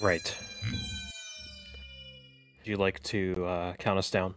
[0.00, 0.36] Right.
[2.58, 4.34] Would you like to uh, count us down?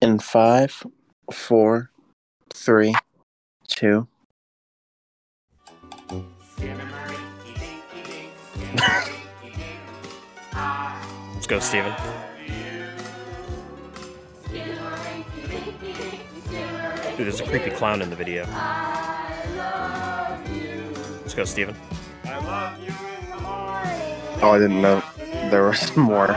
[0.00, 0.84] In five,
[1.32, 1.90] four,
[2.52, 2.94] three,
[3.66, 4.06] two.
[11.34, 11.92] Let's go, Steven.
[17.16, 18.46] Dude, there's a creepy clown in the video.
[21.22, 21.74] Let's go, Steven.
[24.42, 25.02] Oh, I didn't know
[25.50, 26.36] there was more.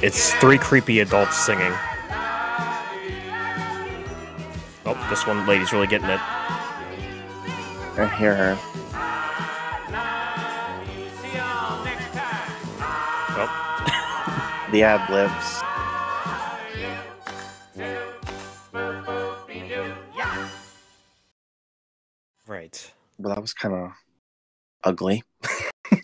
[0.00, 1.72] It's three creepy adults singing.
[4.86, 6.20] Oh, this one lady's really getting it.
[7.98, 8.58] I hear her.
[13.40, 15.67] Oh, The ad libs.
[23.60, 23.90] Kind of
[24.84, 25.22] ugly.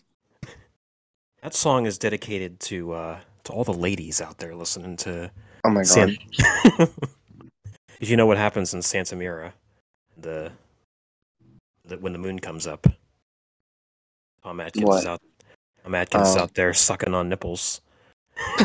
[1.43, 5.31] That song is dedicated to uh, to all the ladies out there listening to
[5.63, 5.87] Oh my god.
[5.87, 6.17] San-
[8.01, 9.53] Did you know what happens in Santa Mira?
[10.17, 10.53] The,
[11.85, 12.87] the when the moon comes up.
[14.43, 15.01] Tom Atkins What?
[15.01, 15.21] is out.
[15.83, 16.41] Tom Atkins is Oh.
[16.41, 17.83] out there sucking on nipples.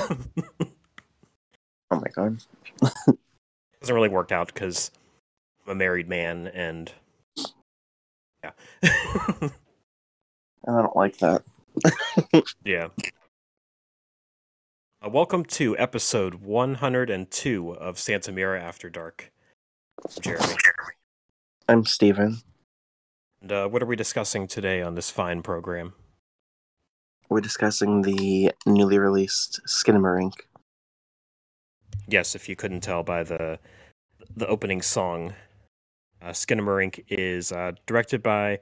[1.92, 2.38] Oh my god.
[3.82, 4.92] Doesn't really work out because
[5.66, 6.92] I'm a married man and
[8.44, 8.52] yeah,
[8.82, 9.52] and
[10.68, 11.44] I don't like that.
[12.64, 12.90] yeah.
[15.06, 19.32] Uh, welcome to episode 102 of Santa Mira After Dark.
[20.04, 20.56] I'm Jeremy.
[21.68, 22.42] I'm Steven.
[23.42, 25.94] And uh, what are we discussing today on this fine program?
[27.30, 30.34] We're discussing the newly released Skinamarink.
[32.08, 33.60] Yes, if you couldn't tell by the
[34.36, 35.34] the opening song,
[36.22, 38.60] uh, Skinamarink is uh, directed by,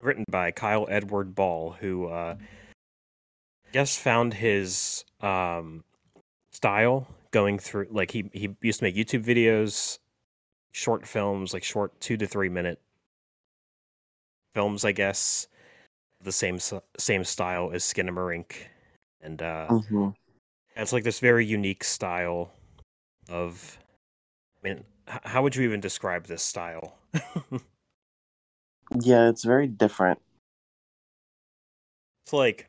[0.00, 5.84] written by Kyle Edward Ball, who uh, I guess found his um,
[6.52, 7.88] style going through.
[7.90, 9.98] Like he he used to make YouTube videos,
[10.72, 12.80] short films, like short two to three minute
[14.54, 15.48] films, I guess,
[16.22, 16.58] the same
[16.98, 18.52] same style as Skinamarink,
[19.20, 20.10] and uh, Mm-hmm.
[20.76, 22.52] it's like this very unique style
[23.28, 23.78] of.
[24.62, 26.98] I mean, how would you even describe this style?
[29.00, 30.20] Yeah, it's very different.
[32.24, 32.68] it's like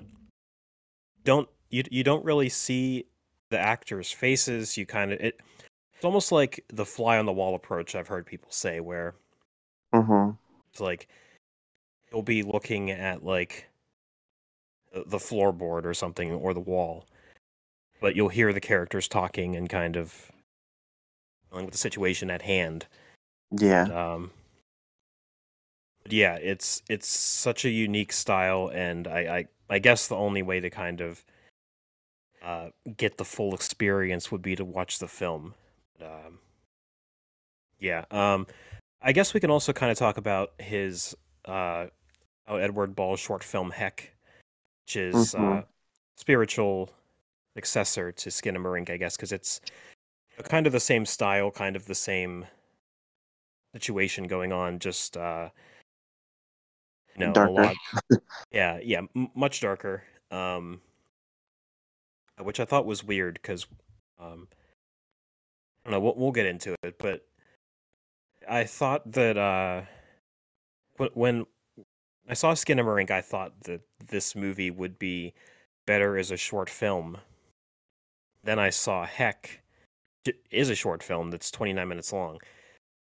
[1.24, 3.06] don't you you don't really see
[3.50, 4.78] the actors' faces.
[4.78, 5.40] You kind of it.
[5.94, 7.96] It's almost like the fly on the wall approach.
[7.96, 9.14] I've heard people say where
[9.94, 10.32] Mm-hmm.
[10.72, 11.08] it's like
[12.12, 13.68] you'll be looking at like
[14.94, 17.06] the- the floorboard or something or the wall,
[18.02, 20.32] but you'll hear the characters talking and kind of
[21.56, 22.86] dealing with the situation at hand.
[23.52, 23.84] Yeah.
[23.84, 24.32] um
[26.08, 30.60] yeah it's it's such a unique style and I, I i guess the only way
[30.60, 31.24] to kind of
[32.44, 35.54] uh get the full experience would be to watch the film
[35.98, 36.40] but, um
[37.80, 38.46] yeah um
[39.02, 41.86] i guess we can also kind of talk about his uh
[42.48, 44.12] oh, edward ball's short film heck
[44.86, 45.66] which is uh Mhm.
[46.18, 46.90] spiritual
[47.56, 49.62] successor to skinamarink i guess because it's
[50.44, 52.46] kind of the same style kind of the same
[53.74, 55.50] situation going on just uh
[57.16, 57.76] you know a lot
[58.52, 60.82] yeah yeah m- much darker um
[62.42, 63.66] which i thought was weird because
[64.20, 64.48] um
[65.86, 67.26] i don't know we'll, we'll get into it but
[68.50, 69.82] i thought that uh
[71.14, 71.46] when,
[72.30, 75.34] i saw skinamarink i thought that this movie would be
[75.86, 77.18] better as a short film
[78.44, 79.62] then i saw heck
[80.52, 82.40] is a short film that's 29 minutes long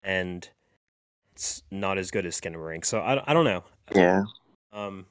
[0.02, 0.48] and
[1.32, 2.84] it's not as good as Skinamarink.
[2.84, 3.64] So I, I don't know.
[3.94, 4.24] Yeah.
[4.72, 5.06] Um,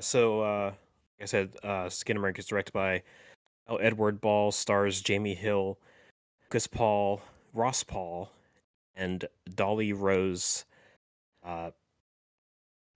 [0.00, 3.02] so uh, like I said, uh, Skinamarink is directed by
[3.68, 3.78] L.
[3.80, 5.78] Edward Ball, stars Jamie Hill,
[6.44, 7.20] Lucas Paul,
[7.54, 8.30] Ross Paul,
[8.96, 10.64] and Dolly Rose.
[11.44, 11.70] Uh,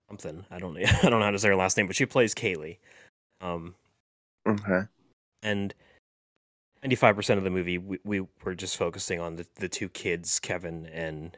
[0.08, 2.34] something I don't I don't know how to say her last name, but she plays
[2.34, 2.78] Kaylee.
[3.40, 3.74] Um,
[4.46, 4.82] Okay.
[5.42, 5.74] and
[6.84, 10.86] 95% of the movie we, we were just focusing on the, the two kids kevin
[10.86, 11.36] and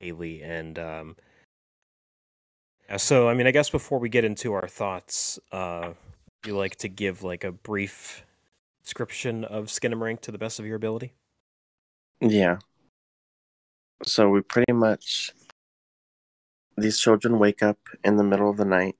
[0.00, 1.16] haley and um
[2.96, 5.92] so i mean i guess before we get into our thoughts uh
[6.44, 8.24] you like to give like a brief
[8.82, 11.14] description of skinamarink to the best of your ability
[12.20, 12.58] Yeah.
[14.02, 15.30] So we pretty much
[16.76, 18.96] these children wake up in the middle of the night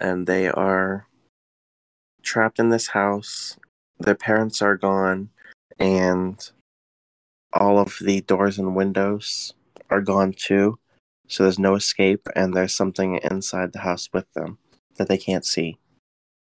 [0.00, 1.06] and they are
[2.22, 3.56] trapped in this house.
[3.98, 5.30] Their parents are gone
[5.78, 6.50] and
[7.52, 9.54] all of the doors and windows
[9.90, 10.78] are gone too.
[11.28, 14.58] So there's no escape and there's something inside the house with them
[14.96, 15.78] that they can't see.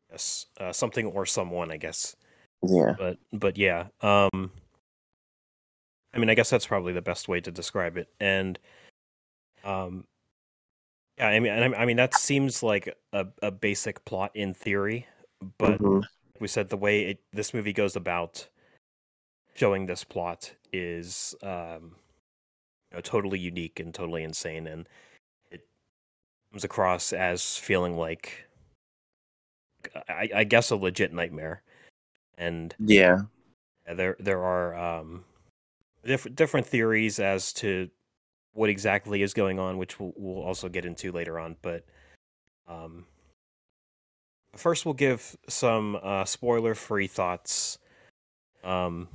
[0.10, 2.16] Yes, uh, something or someone, I guess.
[2.64, 2.96] Yeah.
[2.98, 4.52] But but yeah, um,
[6.14, 8.10] I mean, I guess that's probably the best way to describe it.
[8.20, 8.60] And
[9.64, 10.06] um,
[11.18, 15.08] yeah, I mean, and I, mean that seems like a, a basic plot in theory,
[15.58, 16.04] but Mhm.
[16.42, 18.48] We said the way it, this movie goes about
[19.54, 21.96] showing this plot is um,
[22.90, 24.90] you know, totally unique and totally insane, and
[25.52, 25.68] it
[26.52, 28.46] comes across as feeling like,
[30.10, 31.62] I, I guess, a legit nightmare.
[32.38, 33.22] And Yeah.
[33.86, 35.24] there there are um,
[36.04, 37.90] different different theories as to
[38.54, 41.56] what exactly is going on, which we'll, we'll also get into later on.
[41.62, 41.86] But
[42.68, 43.06] um,
[44.56, 47.78] first, we'll give some uh, spoiler-free thoughts.
[48.64, 49.08] Um,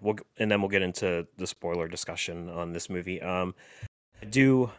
[0.00, 3.20] we'll and then we'll get into the spoiler discussion on this movie.
[3.22, 3.54] Um,
[4.20, 4.70] I do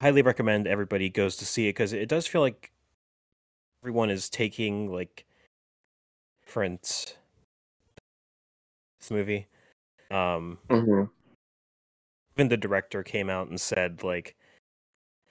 [0.00, 2.72] highly recommend everybody goes to see it because it does feel like
[3.82, 5.24] everyone is taking like
[6.44, 7.16] different
[9.00, 9.46] this movie.
[10.10, 11.10] Um, Mhm.
[12.36, 14.36] even the director came out and said like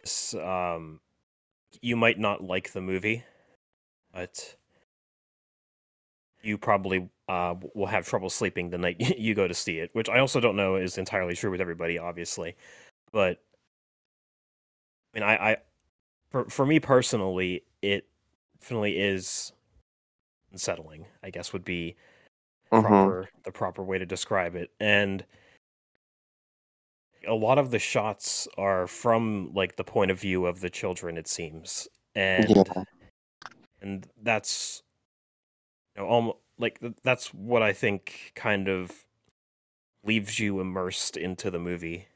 [0.02, 1.00] this, um
[1.81, 3.24] you might not like the movie
[4.13, 4.56] but
[6.42, 10.10] you probably uh will have trouble sleeping the night you go to see it which
[10.10, 12.56] i also don't know is entirely true with everybody obviously
[13.12, 13.42] but
[15.13, 15.57] i mean i i
[16.30, 18.07] for, for me personally it
[18.60, 19.51] definitely is
[20.51, 21.95] unsettling i guess would be
[22.72, 22.81] Mhm.
[22.81, 25.24] proper the proper way to describe it and
[27.27, 31.18] a lot of the shots are from like the point of view of the children
[31.18, 32.83] it seems and Yeah.
[33.81, 34.83] and that's
[35.95, 38.92] you know almost like that's what i think kind of
[40.04, 42.07] leaves you immersed into the movie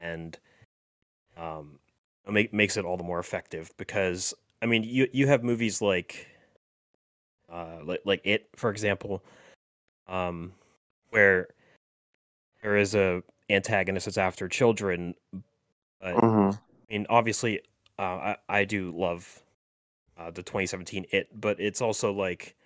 [0.00, 0.38] and
[1.36, 1.78] um
[2.30, 6.26] make, makes it all the more effective because i mean you you have movies like
[7.50, 9.24] uh like, like it for example
[10.08, 10.52] um
[11.10, 11.48] where
[12.62, 15.14] there is a antagonist that's after children
[16.00, 16.58] but Mhm.
[16.90, 17.60] I mean, obviously,
[17.98, 19.42] uh, I I do love
[20.18, 22.56] uh, the 2017 It, but it's also like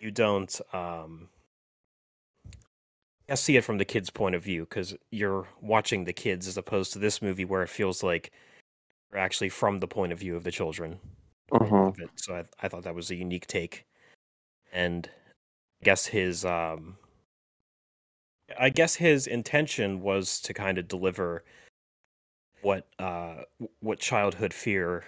[0.00, 1.28] you don't um,
[3.28, 6.56] I see it from the kids' point of view because you're watching the kids as
[6.56, 8.32] opposed to this movie where it feels like
[9.12, 11.00] you're actually from the point of view of the children.
[11.50, 11.96] Mhm.
[12.16, 13.86] So I I thought that was a unique take,
[14.72, 15.08] and
[15.82, 16.98] I guess his um,
[18.58, 21.44] I guess his intention was to kind of deliver
[22.62, 23.42] what uh
[23.80, 25.04] what childhood fear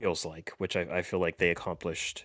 [0.00, 2.24] feels like, which I, I feel like they accomplished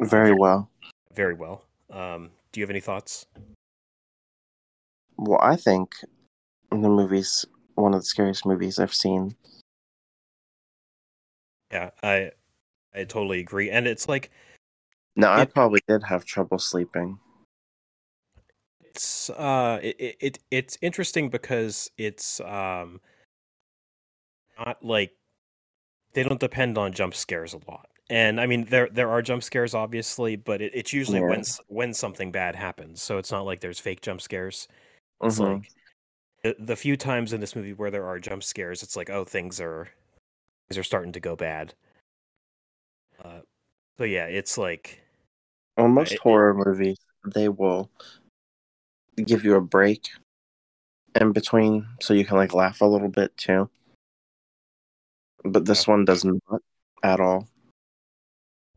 [0.00, 0.70] Very well.
[1.14, 1.64] very well.
[1.90, 3.26] Um, do you have any thoughts?
[5.16, 5.92] Well, I think
[6.70, 9.34] the movie's one of the scariest movies I've seen.
[11.72, 12.32] Yeah, I
[12.94, 14.30] I totally agree, and it's like
[15.16, 17.18] Now, I probably did have trouble sleeping.
[18.98, 23.00] It's uh it, it it- it's interesting because it's um
[24.58, 25.12] not like
[26.14, 29.44] they don't depend on jump scares a lot and i mean there there are jump
[29.44, 31.38] scares obviously but it, it's usually when Yeah.
[31.40, 34.66] s- when something bad happens so it's not like there's fake jump scares
[35.22, 35.62] it's Mhm.
[35.62, 35.70] like
[36.42, 39.24] the, the few times in this movie where there are jump scares it's like oh
[39.24, 39.88] things are
[40.68, 41.72] things are starting to go bad
[43.24, 43.42] uh
[43.96, 45.00] so yeah it's like
[45.76, 46.98] On most it- horror movies,
[47.34, 47.88] they will
[49.22, 50.08] give you a break
[51.20, 53.68] in between so you can like laugh a little bit too.
[55.44, 56.62] But this one does not
[57.02, 57.46] at all.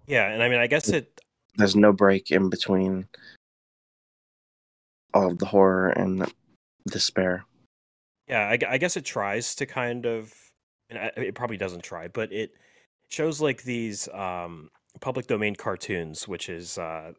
[0.07, 1.19] yeah and i mean i guess it
[1.57, 3.07] There's no break in between
[5.13, 6.31] all of the horror and
[6.89, 7.45] despair.
[8.27, 10.33] Yeah, I, I guess it tries to kind of,
[10.89, 12.53] and I- it probably doesn't try, but it
[13.09, 14.69] shows like these um,
[15.01, 17.11] public domain cartoons, which is uh,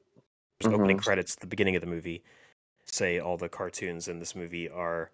[0.62, 2.22] just opening credits at the beginning of the movie.
[2.86, 5.10] Say all the cartoons in this movie are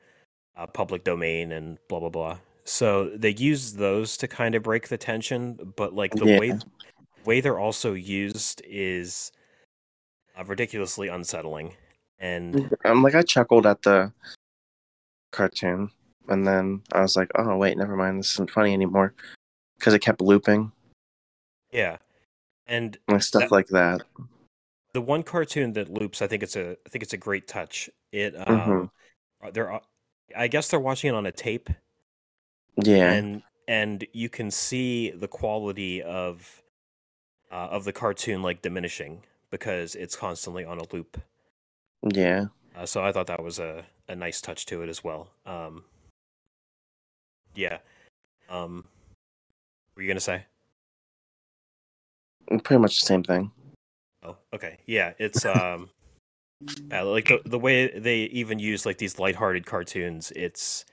[0.56, 2.38] uh, public domain and blah blah blah.
[2.64, 6.58] So they use those to kind of break the tension, but like the way
[7.24, 9.32] way they're also used is
[10.38, 11.74] uh, ridiculously unsettling.
[12.18, 14.12] And I'm like I chuckled at the
[15.30, 15.90] cartoon,
[16.28, 18.18] and then I was like, "Oh wait, never mind.
[18.18, 19.14] This isn't funny anymore,"
[19.78, 20.72] because it kept looping,
[21.70, 21.98] yeah,
[22.66, 24.02] and like stuff That- like that.
[24.94, 27.90] The one cartoon that loops, I think it's a I think it's a great touch.
[28.12, 28.90] It um Mhm.
[29.42, 29.80] uh, they're
[30.36, 31.70] I guess they're watching it on a tape
[32.76, 33.12] Yeah.
[33.12, 36.62] and and you can see the quality of
[37.50, 41.20] uh, of the cartoon like diminishing because it's constantly on a loop.
[42.14, 42.46] yeah.
[42.76, 45.30] Uh, so I thought that was a, a nice touch to it as well.
[45.46, 45.84] Um,
[47.54, 47.78] yeah.
[48.48, 50.44] Um, what were you gonna say?
[52.48, 53.50] Pretty much the same thing.
[54.22, 54.78] Oh, okay.
[54.86, 55.90] Yeah, it's um,
[56.90, 60.84] yeah, like the the way they even use like these lighthearted cartoons, it's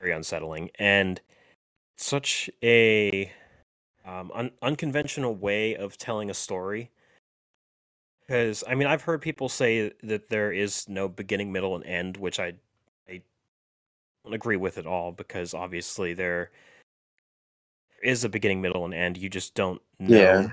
[0.00, 1.20] very unsettling and
[1.96, 3.32] such a
[4.04, 6.90] um, un- unconventional way of telling a story.
[8.20, 12.16] Because I mean, I've heard people say that there is no beginning, middle, and end,
[12.16, 12.54] which I
[13.08, 13.22] I
[14.24, 15.12] don't agree with at all.
[15.12, 16.50] Because obviously there
[18.02, 19.16] is a beginning, middle, and end.
[19.16, 20.16] You just don't know.
[20.16, 20.50] Yeah.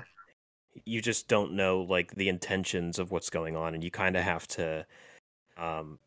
[0.84, 4.24] You just don't know like the intentions of what's going on, and you kind of
[4.24, 4.86] have to
[5.56, 5.98] um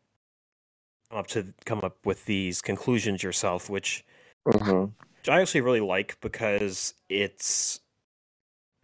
[1.10, 4.04] come up to come up with these conclusions yourself, which
[4.46, 4.86] hmm
[5.20, 7.80] which I actually really like because it's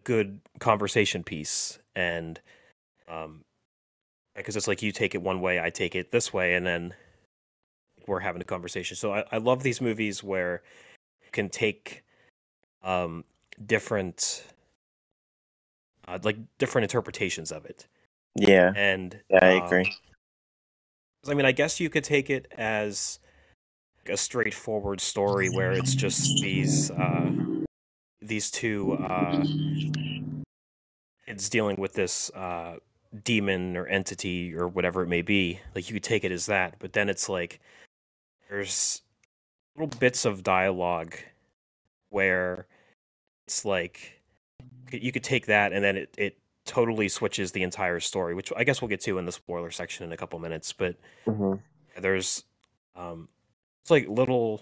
[0.03, 2.39] good conversation piece and
[3.07, 3.43] um
[4.35, 6.93] because it's like you take it one way, I take it this way, and then
[8.07, 8.97] we're having a conversation.
[8.97, 10.61] So I, I love these movies where
[11.23, 12.03] you can take
[12.83, 13.23] um
[13.65, 14.43] different
[16.07, 17.87] uh, like different interpretations of it.
[18.35, 18.73] Yeah.
[18.75, 19.93] And Yeah, I um, agree.
[21.27, 23.19] I mean, I guess you could take it as
[24.07, 27.31] a straightforward story where it's just these uh,
[28.21, 29.43] these two uh,
[31.25, 32.77] kids dealing with this uh,
[33.23, 35.59] demon or entity or whatever it may be.
[35.73, 37.59] Like you could take it as that, but then it's like
[38.49, 39.01] there's
[39.75, 41.15] little bits of dialogue
[42.09, 42.67] where
[43.47, 44.21] it's like
[44.91, 48.63] you could take that and then it, it totally switches the entire story, which I
[48.63, 50.73] guess we'll get to in the spoiler section in a couple minutes.
[50.73, 51.55] But hmm
[51.99, 52.43] there's
[52.95, 53.29] um
[53.81, 54.61] it's like little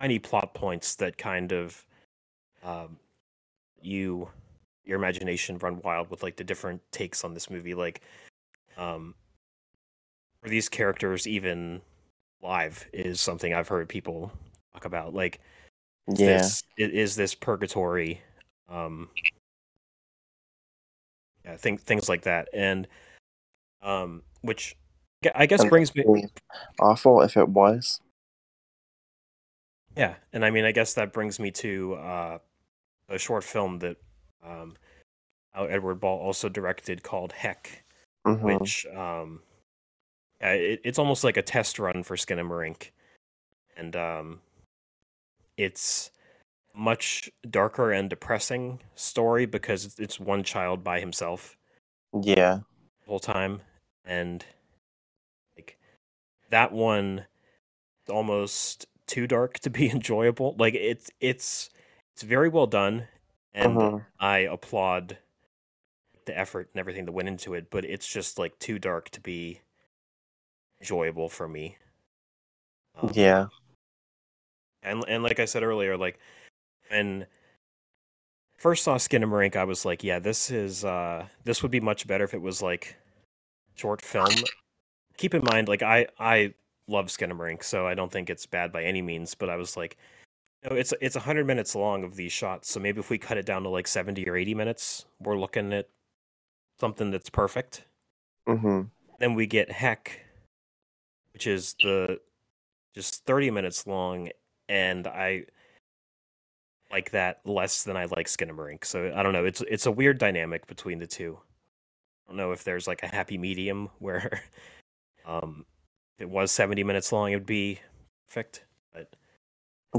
[0.00, 1.84] tiny plot points that kind of
[2.64, 2.98] um
[3.80, 4.28] you
[4.84, 8.02] your imagination run wild with like the different takes on this movie like
[8.78, 9.14] um
[10.42, 11.80] are these characters even
[12.42, 14.32] live is something i've heard people
[14.72, 15.40] talk about like
[16.06, 16.52] Yeah.
[16.52, 18.20] this is this purgatory
[18.68, 19.08] um
[21.44, 22.48] yeah think, things like that.
[22.52, 22.86] And
[23.82, 24.76] um which
[25.34, 26.04] i guess And brings me
[26.80, 28.00] awful if it was.
[29.96, 32.38] Yeah, and I mean, I guess that brings me to uh,
[33.08, 33.98] a short film that
[34.42, 34.74] um,
[35.54, 37.84] Edward Ball also directed called Heck,
[38.24, 39.42] hmm which um,
[40.40, 42.90] it, it's almost like a test run for Skinamarink,
[43.76, 44.40] and um,
[45.58, 46.10] it's
[46.74, 51.56] much darker and depressing story because it's- one child by himself
[52.22, 52.60] Yeah.
[53.04, 53.62] the whole time,
[54.04, 54.44] and
[55.56, 55.78] like
[56.50, 57.26] that one
[58.10, 60.56] almost too dark to be enjoyable.
[60.58, 61.70] Like it's it's
[62.14, 63.08] it's very well done,
[63.54, 64.06] and Mhm.
[64.20, 65.18] I applaud
[66.24, 67.70] the effort and everything that went into it.
[67.70, 69.60] But it's just like too dark to be
[70.82, 71.78] enjoyable for me.
[72.94, 73.48] Um, Yeah.
[74.82, 76.18] and and like I said earlier, like
[76.92, 77.26] when
[78.58, 82.24] first saw Skinamarink, I was like, yeah, this is uh this would be much better
[82.24, 82.96] if it was like
[83.74, 84.28] short film.
[85.16, 86.54] Keep in mind, like I I
[86.88, 89.34] love Skin and Skinamarink, so I don't think it's bad by any means.
[89.34, 89.96] But I was like,
[90.64, 93.46] no, it's it's hundred minutes long of these shots, so maybe if we cut it
[93.46, 95.88] down to like seventy or eighty minutes, we're looking at
[96.80, 97.84] something that's perfect.
[98.46, 98.82] hmm
[99.18, 100.20] Then we get Heck,
[101.32, 102.20] which is the
[102.94, 104.28] just 30 minutes long,
[104.68, 105.46] and I
[106.92, 108.84] like that less than I like Skinamarink.
[108.84, 109.44] So I don't know.
[109.44, 111.38] It's it's a weird dynamic between the two.
[112.26, 114.42] I don't know if there's like a happy medium where
[115.26, 115.64] um
[116.18, 117.80] if it was 70 minutes long, it would be
[118.28, 118.64] perfect.
[118.92, 119.14] But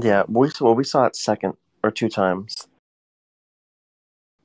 [0.02, 0.24] Yeah.
[0.28, 2.68] We well, we saw it second or two times,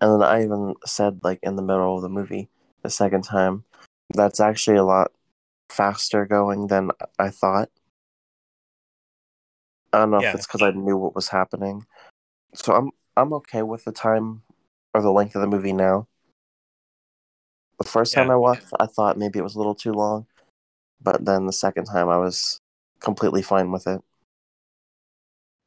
[0.01, 2.49] and then I even said like in the middle of the movie
[2.83, 3.63] the second time
[4.15, 5.11] that's actually a lot
[5.69, 7.69] faster going than I thought.
[9.93, 10.29] I don't know Yeah.
[10.29, 11.85] if it's because I knew what was happening,
[12.53, 14.43] so I'm I'm okay with the time
[14.93, 16.07] or the length of the movie now.
[17.79, 20.27] The first time I watched, I thought maybe it was a little too long,
[21.01, 22.61] but then the second time I was
[23.01, 24.01] completely fine with it.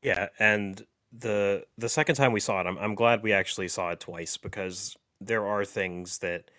[0.02, 3.90] yeah, and the the second time we saw it, I'm I'm glad we actually saw
[3.90, 6.50] it twice because there are things that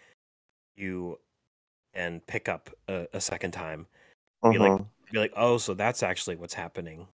[0.77, 1.19] you
[1.95, 3.87] can pick up a, a second time.
[4.49, 4.89] Be like, Mhm.
[5.11, 7.07] be like, oh, so that's actually what's happening.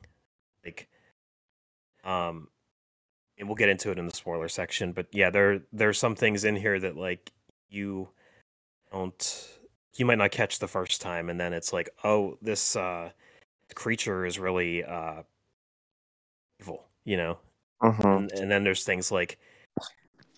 [0.66, 0.90] Like,
[2.04, 2.48] um,
[3.40, 6.44] and we'll get into it in the spoiler section, but yeah, there there's some things
[6.46, 7.32] in here that like
[7.70, 8.10] you
[8.92, 9.50] don't
[9.98, 13.12] you might not catch the first time, and then it's like, oh, this uh,
[13.76, 15.24] creature is really uh,
[16.60, 17.38] evil, you know.
[17.82, 19.40] hmm And, and then there's things like,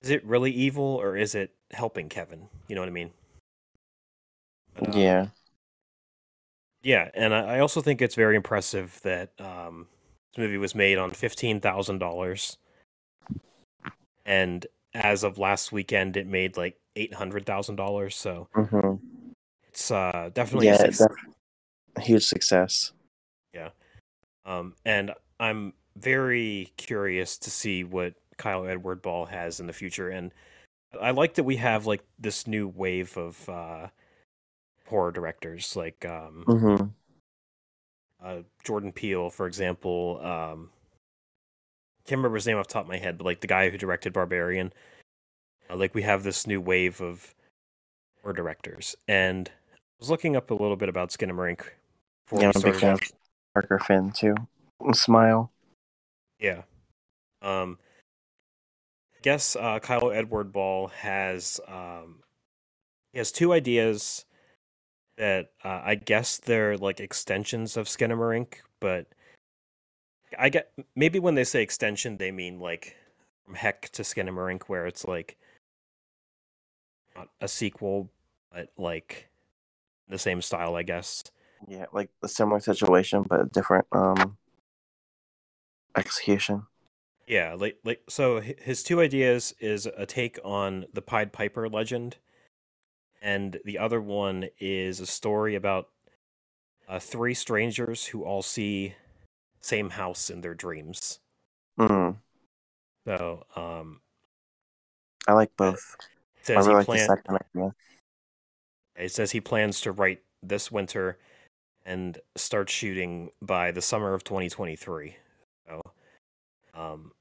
[0.01, 2.49] is it really evil or is it helping Kevin?
[2.67, 3.11] You know what I mean?
[4.73, 5.27] But, uh, Yeah.
[6.83, 9.87] Yeah, and I I also think it's very impressive that um,
[10.33, 12.57] this movie was made on fifteen thousand dollars,
[14.31, 18.15] and as of last weekend, it made like eight hundred thousand dollars.
[18.15, 18.95] So hmm
[19.67, 21.15] it's uh, definitely a Yeah, success.
[21.95, 22.93] def- huge success.
[23.53, 23.69] Yeah,
[24.45, 30.07] um, and I'm very curious to see what Kyle Edward Ball has in the future.
[30.07, 30.33] And
[30.99, 33.87] I like that we have like this new wave of uh,
[34.87, 36.85] horror directors, like um, hmm
[38.23, 40.21] uh, Jordan Peele, for example.
[40.23, 40.69] Um,
[42.05, 43.77] can't remember his name off the top of my head, but like the guy who
[43.77, 44.73] directed Barbarian.
[45.69, 47.33] Uh, like we have this new wave of
[48.21, 51.61] horror directors, and I was looking up a little bit about Skinamarink
[52.25, 53.01] before Yeah, I'm a big fan of
[53.53, 54.35] Parker Finn too.
[54.93, 55.51] Smile.
[56.39, 56.63] Yeah.
[57.41, 57.77] Um
[59.15, 62.23] I guess uh Kyle Edward Ball has um
[63.11, 64.25] he has two ideas
[65.17, 69.07] that uh, I guess they're like extensions of Skinamarink, but
[70.37, 72.95] I get maybe when they say extension they mean like
[73.45, 75.37] from Heck to Skinamarink where it's like
[77.15, 78.09] not a sequel
[78.51, 79.29] but like
[80.07, 81.23] the same style, I guess.
[81.67, 84.37] Yeah, like a similar situation, but a different um
[85.95, 86.63] execution.
[87.27, 92.17] Yeah, like like so his two ideas is a take on the Pied Piper legend
[93.21, 95.89] and the other one is a story about
[96.89, 98.95] uh, three strangers who all see
[99.61, 101.19] same house in their dreams.
[101.77, 102.15] Mm,
[103.05, 104.01] So, um
[105.27, 105.95] I like both.
[106.39, 107.71] it I says really he like plan- the second idea.
[108.95, 111.17] it says he plans to write this winter
[111.85, 115.17] and start shooting by the summer of 2023.
[115.67, 115.81] So,
[116.73, 117.11] um,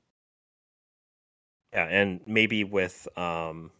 [1.72, 3.70] yeah, and maybe with um,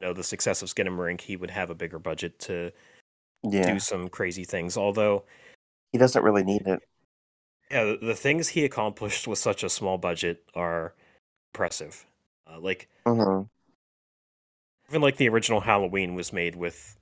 [0.00, 2.72] you know, the success of Skinamarink, he would have a bigger budget to
[3.42, 4.76] Yeah, do some crazy things.
[4.76, 5.24] Although,
[5.92, 6.80] he doesn't really need it.
[7.70, 10.94] Yeah, the, things he accomplished with such a small budget are
[11.52, 12.06] impressive.
[12.46, 13.42] Uh, like hmm
[14.90, 16.98] even like the original Halloween was made with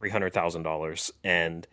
[0.00, 1.66] three hundred thousand dollars, and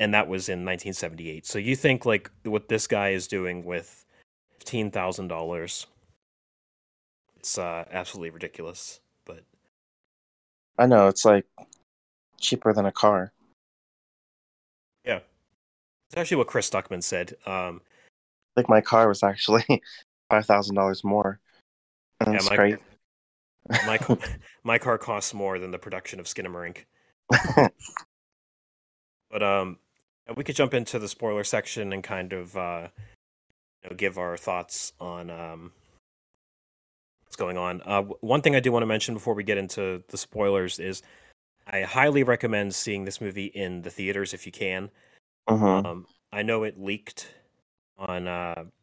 [0.00, 1.46] and that was in nineteen seventy eight.
[1.46, 4.04] So you think like what this guy is doing with
[4.58, 5.86] fifteen thousand dollars?
[7.36, 9.00] It's uh, absolutely ridiculous.
[9.24, 9.44] But
[10.76, 11.46] I know it's like
[12.40, 13.32] cheaper than a car.
[16.14, 17.34] It's actually what Chris Stuckman said.
[17.44, 17.80] Um,
[18.56, 19.64] I think my car was actually
[20.30, 21.40] five thousand dollars more.
[22.20, 22.78] And Yeah, my- great.
[23.86, 23.98] my
[24.64, 26.84] my car costs more than the production of Skinamarink.
[29.30, 29.78] But um,
[30.36, 32.86] we could jump into the spoiler section and kind of uh,
[33.82, 35.72] you know, give our thoughts on um,
[37.24, 37.82] what's going on.
[37.84, 41.02] Uh, one thing I do want to mention before we get into the spoilers is
[41.66, 44.90] I highly recommend seeing this movie in the theaters if you can.
[45.48, 47.32] Hmm Um, I know it leaked
[47.98, 48.24] on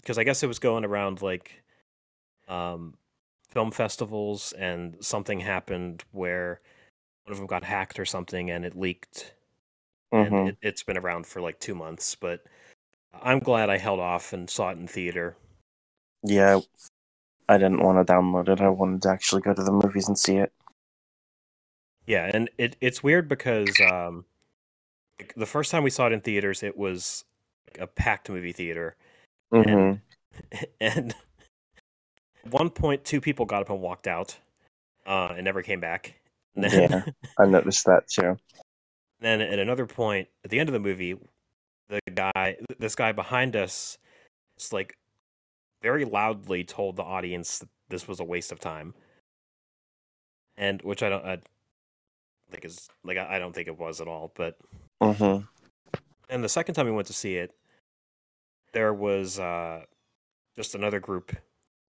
[0.02, 1.64] because I guess it was going around like
[2.48, 2.96] um,
[3.50, 6.62] film festivals, and something happened where
[7.26, 9.36] one of them got hacked or something, and it leaked
[10.18, 12.16] and hmm it, it's been around for like two months.
[12.16, 12.46] But
[13.14, 15.38] I'm glad I held off and saw it in theater.
[16.24, 16.62] Yeah,
[17.50, 18.62] I didn't want to download it.
[18.62, 20.54] I wanted to actually go to the movies and see it.
[22.06, 24.26] Yeah, and it it's weird because um,
[25.36, 27.26] the first time we saw it in theaters, it was
[27.80, 28.96] a packed movie theater,
[29.52, 30.02] hmm and
[30.82, 31.16] and
[32.44, 34.38] at one point, two people got up and walked out,
[35.06, 36.16] uh, and never came back.
[36.56, 37.06] And then, Yeah.
[37.40, 38.38] I noticed that too.
[39.22, 41.16] then at another point, at the end of the movie,
[41.88, 43.98] the guy, this guy behind us,
[44.58, 44.98] just like
[45.82, 48.94] very loudly told the audience that this was a waste of time,
[50.58, 51.38] and which I don't I
[52.52, 54.32] think is like I I don't think it was at all.
[54.36, 54.58] But
[55.02, 55.40] hmm
[56.30, 57.54] and the second time we went to see it,
[58.74, 59.84] there was uh,
[60.56, 61.38] just another group in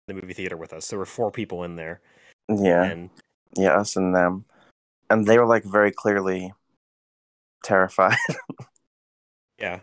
[0.09, 0.89] the movie theater with us.
[0.89, 2.01] There were four people in there,
[2.49, 3.11] Yeah, and
[3.57, 4.45] yeah, us and them,
[5.11, 6.53] and they were like very clearly
[7.63, 8.19] terrified.
[9.59, 9.81] Yeah.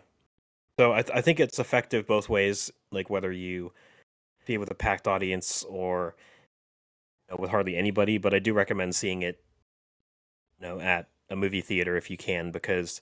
[0.78, 3.72] So I, th- I think it's effective both ways, like whether you
[4.46, 6.16] see it with a packed audience or
[7.28, 8.18] you know, with hardly anybody.
[8.18, 9.42] But I do recommend seeing it,
[10.60, 13.00] you know, at a movie theater if you can, because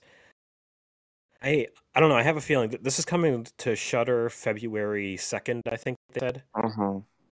[1.41, 2.15] I I don't know.
[2.15, 5.61] I have a feeling that this is coming to Shudder February second.
[5.69, 6.43] I think they said.
[6.55, 6.99] hmm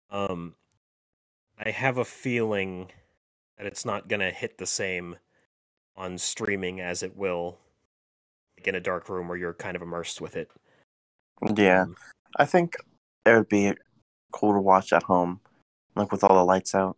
[0.09, 0.55] Um,
[1.57, 2.91] I have a feeling
[3.57, 5.17] that it's not gonna hit the same
[5.95, 7.59] on streaming as it will
[8.57, 10.49] like, in a dark room where you're kind of immersed with it.
[11.55, 11.95] Yeah, Um,
[12.37, 12.75] I think
[13.25, 13.73] it would be
[14.31, 15.39] cool to watch at home,
[15.95, 16.97] like with all the lights out.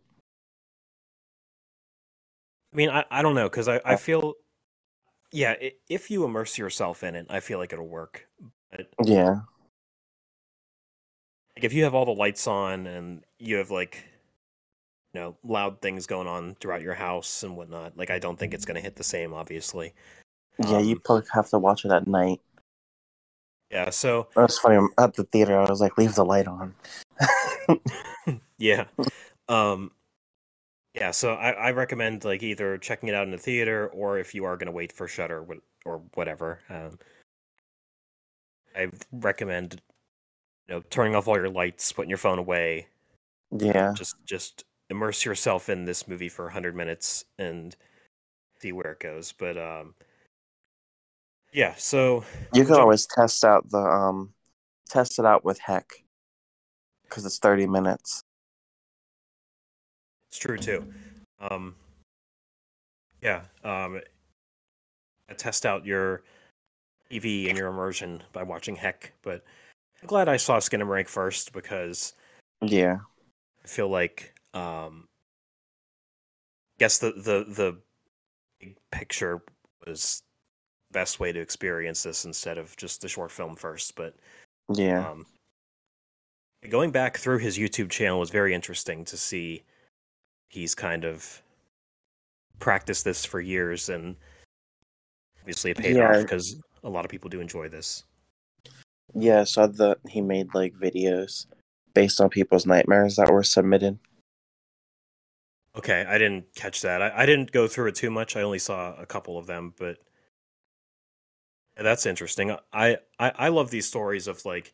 [2.74, 4.34] I mean, I, I don't know because I, I feel,
[5.30, 5.54] yeah,
[5.88, 8.26] if you immerse yourself in it, I feel like it'll work.
[8.70, 9.36] But Yeah,
[11.56, 14.04] like, if you have all the lights on and you have like,
[15.12, 18.52] you know, loud things going on throughout your house and whatnot, like I don't think
[18.52, 19.32] it's gonna hit the same.
[19.32, 19.94] Obviously,
[20.58, 20.80] yeah.
[20.80, 22.40] you Um, probably have to watch it at night.
[23.70, 23.90] yeah.
[23.90, 24.76] So was funny.
[24.76, 26.74] I'm At the theater, I was like, "Leave the light on."
[28.58, 28.86] yeah,
[29.48, 29.92] um,
[30.94, 31.10] yeah.
[31.10, 34.44] So I, I recommend like either checking it out in the theater or if you
[34.44, 35.44] are gonna wait for Shudder
[35.84, 36.60] or whatever.
[36.68, 36.98] Um,
[38.76, 39.80] I recommend
[40.68, 42.88] you know turning off all your lights, putting your phone away,
[43.50, 47.74] yeah, just just immerse yourself in this movie for 100 minutes and
[48.60, 49.94] see where it goes but um
[51.54, 54.34] yeah so you can always test out the um,
[54.88, 55.92] test it out with Heck,
[57.02, 58.23] because it's thirty minutes.
[60.34, 60.84] It's true too
[61.38, 61.76] um
[63.22, 64.00] yeah um
[65.36, 66.22] test out your
[67.12, 69.44] ev and your immersion by watching heck but
[70.02, 72.14] i'm glad i saw skinamarink first because
[72.60, 72.98] Yeah,
[73.62, 75.06] i feel like um
[76.76, 77.78] I guess the the the
[78.58, 79.40] big picture
[79.86, 80.20] was
[80.90, 84.16] the best way to experience this instead of just the short film first but
[84.68, 85.26] yeah, Um,
[86.68, 89.62] going back through his YouTube channel was very interesting to see.
[90.54, 91.42] He's kind of
[92.60, 94.14] practiced this for years, and
[95.40, 98.04] obviously it paid off because a lot of people do enjoy this.
[99.16, 99.40] yeah.
[99.40, 101.46] I saw that he made like videos
[101.92, 103.98] based on people's nightmares that were submitted.
[105.76, 107.02] Okay, I didn't catch that.
[107.02, 108.36] I, I didn't go through it too much.
[108.36, 109.98] I only saw a couple of them, but
[111.76, 112.56] that's interesting.
[112.72, 114.72] I, I I love these stories of like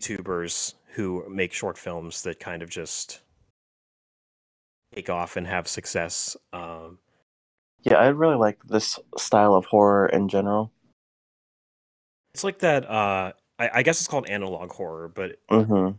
[0.00, 3.20] YouTubers who make short films that kind of just
[4.94, 6.36] take off and have success.
[6.52, 6.98] Um,
[7.82, 10.70] Yeah, I really like this style of horror in general.
[12.34, 12.88] It's like that.
[12.88, 15.96] Uh, I, I guess it's called analog horror, but Mm-hmm.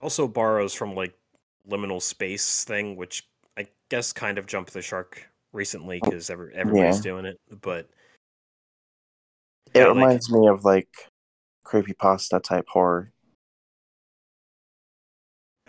[0.00, 1.14] also borrows from like
[1.68, 7.00] liminal space thing, which I guess kind of jumped the shark recently because every, everybody's
[7.00, 7.38] doing it.
[7.60, 7.88] But
[9.72, 10.88] It Yeah, like- reminds me of like
[11.66, 13.10] creepypasta type horror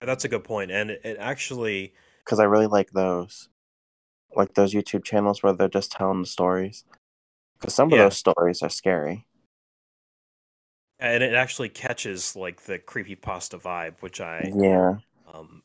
[0.01, 1.93] that's a good point, and it, it actually
[2.25, 3.49] because I really like those,
[4.35, 6.85] like those YouTube channels where they're just telling the stories.
[7.59, 9.27] Because some of those stories are scary.
[10.99, 14.99] and it actually catches like the creepy pasta vibe, which I Yeah,
[15.33, 15.63] um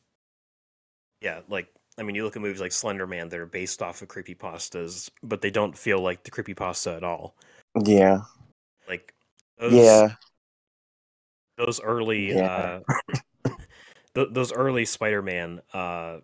[1.21, 1.67] yeah like.
[1.97, 4.33] I mean, you look at movies like Slender Man that are based off of creepy
[4.33, 7.35] pastas, but they don't feel like the creepy pasta at all.
[7.85, 8.21] yeah,
[8.87, 9.13] Like
[9.57, 10.15] those, yeah,
[11.57, 12.37] those early Yeah.
[12.37, 12.81] uh
[14.15, 16.17] th- those early spider-man uh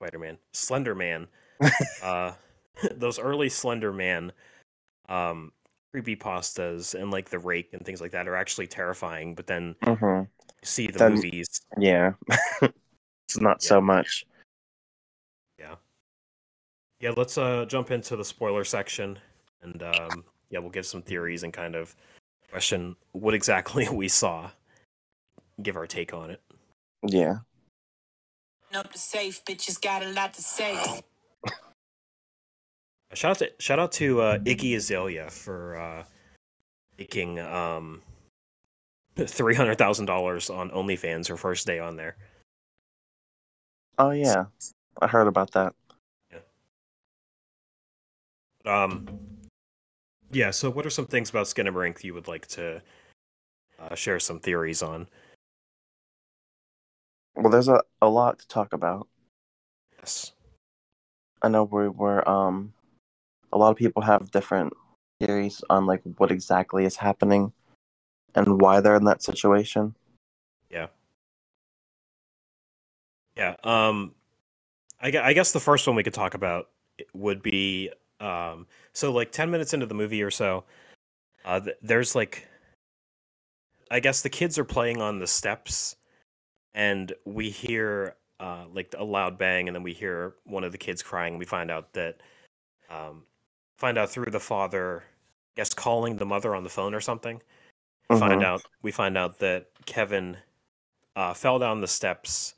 [0.00, 0.38] spider-man.
[0.52, 1.28] Slender-man.
[2.02, 2.32] Uh
[2.96, 4.32] those early slender-man
[5.10, 5.52] um
[5.92, 9.74] creepy pastas and like the rake and things like that are actually terrifying but then
[9.82, 10.26] hmm you
[10.62, 11.60] see the Then- movies.
[11.76, 12.12] Yeah.
[12.62, 14.24] it's not so much.
[15.58, 15.74] yeah.
[17.00, 19.18] Yeah let's uh jump into the spoiler section
[19.62, 21.94] and um yeah we'll give some theories and kind of
[22.50, 24.50] question what exactly we saw.
[25.62, 26.40] Give our take on it.
[27.06, 27.38] Yeah,
[28.74, 29.44] up the safe.
[29.44, 31.02] Bitches got a lot to say.
[33.12, 36.04] Shout out to shout out to uh, Iggy Azalea for uh,
[36.96, 38.02] making um,
[39.16, 42.16] three hundred thousand dollars on OnlyFans her first day on there.
[43.98, 44.44] Oh yeah,
[45.02, 45.74] I heard about that.
[46.30, 46.42] Yeah.
[48.84, 49.08] Um,
[50.30, 50.52] yeah.
[50.52, 52.80] So, what are some things about Skinamarink you would like to
[53.80, 55.08] uh, share some theories on?
[57.36, 59.08] Well, there's a, a lot to talk about.
[59.98, 60.32] Yes.
[61.42, 62.72] I know we were um
[63.52, 64.72] a lot of people have different
[65.20, 67.52] theories on like what exactly is happening
[68.34, 69.94] and why they're in that situation.
[70.70, 70.88] Yeah.
[73.36, 73.56] Yeah.
[73.64, 74.14] Um,
[75.00, 76.68] I, I guess the first one we could talk about
[77.14, 77.90] would be
[78.20, 80.64] um, so like ten minutes into the movie or so,
[81.44, 82.46] uh, th- there's like,
[83.90, 85.96] I guess the kids are playing on the steps,
[86.74, 90.78] and we hear uh, like a loud bang, and then we hear one of the
[90.78, 91.34] kids crying.
[91.34, 92.22] And we find out that,
[92.90, 93.24] um,
[93.76, 97.42] find out through the father, I guess calling the mother on the phone or something.
[98.08, 98.42] Find Mhm.
[98.42, 100.38] out we find out that Kevin
[101.14, 102.54] uh, fell down the steps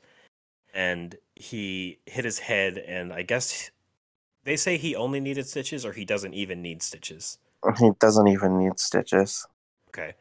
[0.73, 3.69] and he hit his head, and I guess
[4.43, 7.37] they say he only needed stitches, or he doesn't even need stitches.
[7.77, 9.45] He doesn't even need stitches.
[9.89, 10.15] Okay,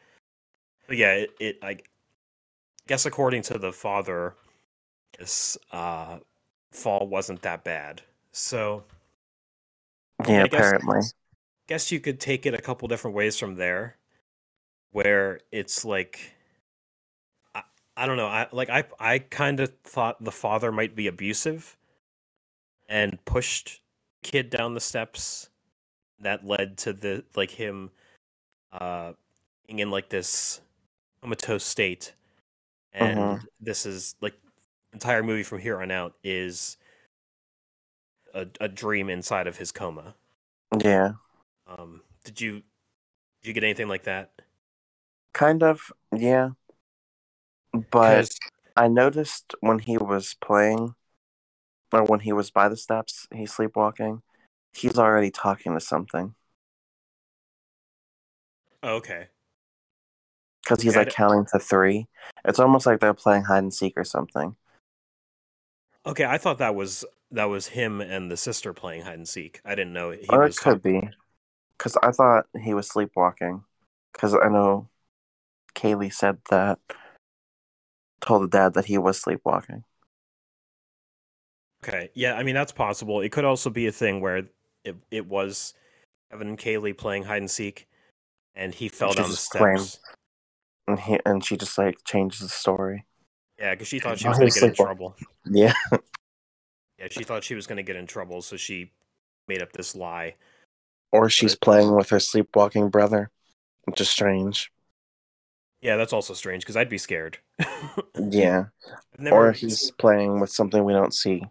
[0.87, 1.79] but yeah, it, it I
[2.87, 4.35] guess according to the father,
[5.19, 6.19] this uh,
[6.73, 8.03] fall wasn't that bad.
[8.33, 8.85] So
[10.27, 11.01] Yeah, I guess- apparently.
[11.67, 13.97] guess you could take it a couple different ways from there
[14.91, 16.33] where it's like
[17.55, 17.63] I,
[17.97, 21.77] I don't know I like I I kind of thought the father might be abusive
[22.89, 23.81] and pushed
[24.23, 25.49] kid down the steps
[26.21, 27.91] that led to the like him
[28.73, 29.13] uh
[29.67, 30.61] being in like this
[31.23, 32.13] comatose state
[32.95, 33.47] and Mhm.
[33.61, 34.35] this is like
[34.93, 36.77] entire movie from here on out is
[38.35, 40.15] a, a dream inside of his coma
[40.79, 41.13] Yeah.
[41.67, 42.63] um, did you
[43.43, 44.33] did you get anything like that?
[45.35, 46.51] Kind of, yeah.
[47.91, 48.31] But
[48.77, 50.95] I noticed when he was playing,
[51.93, 54.23] or when he was by the steps, he's sleepwalking,
[54.75, 56.35] he's already talking to something.
[58.83, 59.29] oh, okay,
[60.63, 62.07] Because he's like counting to three.
[62.45, 64.57] It's almost like they're playing hide and seek or something.
[66.07, 69.61] okay, I thought that was that was him and the sister playing hide and seek.
[69.65, 71.01] I didn't know he or it could talk- be.
[71.79, 73.65] Because I thought he was sleepwalking.
[74.13, 74.89] Because I know
[75.75, 76.79] Kaylee said that,
[78.21, 79.83] told the dad that he was sleepwalking.
[81.83, 83.21] Okay, yeah, I mean that's possible.
[83.21, 84.47] It could also be a thing where
[84.85, 85.75] it it was
[86.33, 87.89] Evan and Kaylee playing hide and seek,
[88.55, 90.01] and he fell she down the claimed- steps.
[90.89, 93.07] And he and she just like changes the story.
[93.59, 95.17] Yeah, because she thought she was gonna get in trouble.
[95.45, 95.75] Yeah.
[97.03, 98.93] Yeah, she thought she was going to get in trouble, so she
[99.49, 100.37] made up this lie.
[101.11, 103.31] Or she's playing with her sleepwalking brother,
[103.85, 104.71] which is strange.
[105.81, 107.39] Yeah, that's also strange because I'd be scared.
[108.17, 108.67] Yeah.
[109.31, 111.43] Or he's playing with something we don't see.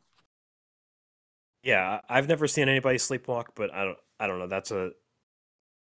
[1.63, 3.97] Yeah, I've never seen anybody sleepwalk, but I don't.
[4.19, 4.47] I don't know.
[4.47, 4.91] That's a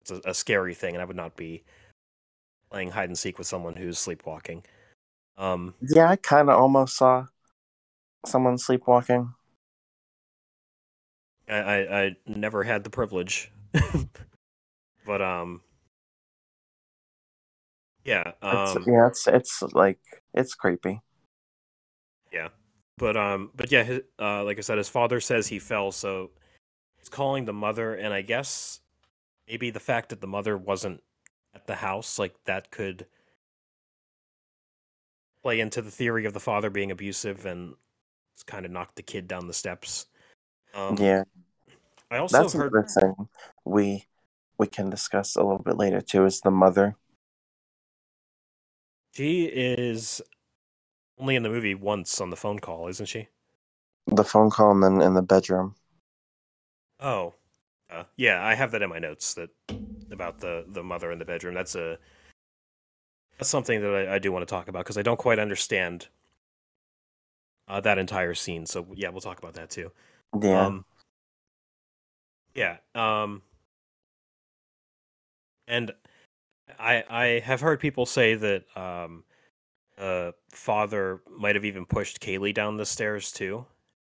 [0.01, 1.63] it's a, a scary thing, and I would not be
[2.73, 4.63] playing hide and seek with someone who's sleepwalking.
[5.37, 7.27] Um, Yeah, I kind of almost saw
[8.25, 9.31] someone sleepwalking.
[11.47, 13.51] I I, I never had the privilege,
[15.05, 15.61] but um,
[18.03, 19.99] yeah, It's, um, yeah, it's it's like
[20.33, 21.01] it's creepy.
[22.31, 22.47] Yeah,
[22.97, 26.31] but um, but yeah, his, uh, like I said, his father says he fell, so
[26.97, 28.79] he's calling the mother, and I guess
[29.47, 31.03] maybe the fact that the mother wasn't
[31.55, 33.05] at the house, like that could
[35.41, 37.75] play into the theory of the father being abusive and
[38.33, 40.07] it's kind of knocked the kid down the steps.
[40.73, 41.23] Um, yeah,
[42.09, 42.71] I also that's heard.
[42.71, 43.27] another thing
[43.65, 44.05] we
[44.57, 46.25] we can discuss a little bit later too.
[46.25, 46.95] Is the mother?
[49.13, 50.21] She is
[51.19, 53.27] only in the movie once on the phone call, isn't she?
[54.07, 55.75] The phone call and then in the bedroom.
[56.99, 57.35] Oh,
[57.93, 59.49] uh, yeah, I have that in my notes that
[60.11, 61.53] about the the mother in the bedroom.
[61.53, 61.97] That's a
[63.37, 66.07] that's something that I, I do want to talk about because I don't quite understand
[67.67, 68.65] uh, that entire scene.
[68.65, 69.91] So yeah, we'll talk about that too.
[70.39, 70.85] Yeah, Um,
[72.55, 72.77] yeah.
[72.95, 73.41] Um,
[75.67, 75.91] and
[76.79, 79.23] I I have heard people say that um,
[79.97, 83.65] uh, father might have even pushed Kaylee down the stairs too,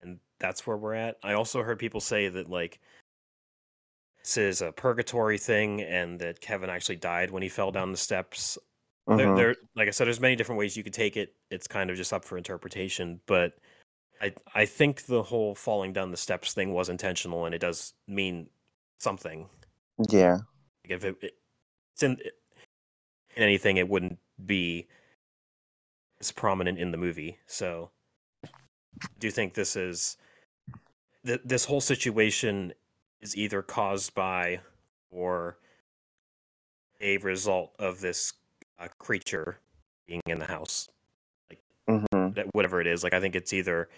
[0.03, 1.19] and that's where we're at.
[1.23, 2.81] I also heard people say that like
[4.23, 7.99] this is a purgatory thing, and that Kevin actually died when he fell down the
[7.99, 8.59] steps.
[9.07, 9.37] There, mhm.
[9.37, 11.35] there, like I said, there's many different ways you could take it.
[11.51, 13.55] It's kind of just up for interpretation, but
[14.21, 17.95] I, I think the whole falling down the steps thing was intentional, and it does
[18.07, 18.49] mean
[18.99, 19.49] something.
[20.11, 20.39] yeah,
[20.85, 22.19] Like if it, it's in,
[23.37, 24.87] in anything, it wouldn't be
[26.21, 27.39] as prominent in the movie.
[27.47, 27.91] So,
[29.19, 30.19] do you think this is
[31.25, 32.75] th- this whole situation
[33.21, 34.61] is either caused by
[35.11, 35.59] or
[37.01, 38.33] a result of this
[38.79, 39.59] uh, creature
[40.07, 40.89] being in the house?
[41.89, 43.89] hmm that whatever it is like i think it's either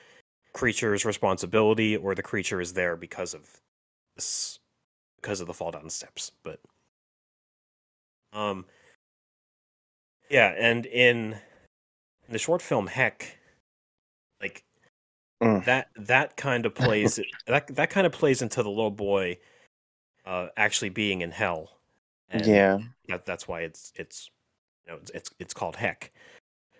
[0.53, 3.61] creature's responsibility or the creature is there because of
[4.17, 4.59] this
[5.21, 6.59] because of the fall down the steps but
[8.33, 8.65] um
[10.31, 11.37] yeah and in, in
[12.31, 13.42] the short film heck like
[15.43, 15.65] Mm.
[15.65, 19.39] that that kind of plays that that kind of plays into the little boy
[20.25, 21.79] uh actually being in hell
[22.31, 22.79] and yeah.
[23.09, 24.31] that, that's why it's it's
[24.87, 26.13] you know it's, it's it's called heck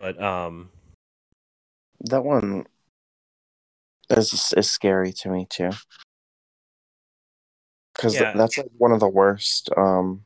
[0.01, 0.71] but um
[2.03, 2.67] That one
[4.11, 5.71] is is scary to me too.
[7.95, 8.33] Because Yeah.
[8.37, 10.25] that's like one of the worst um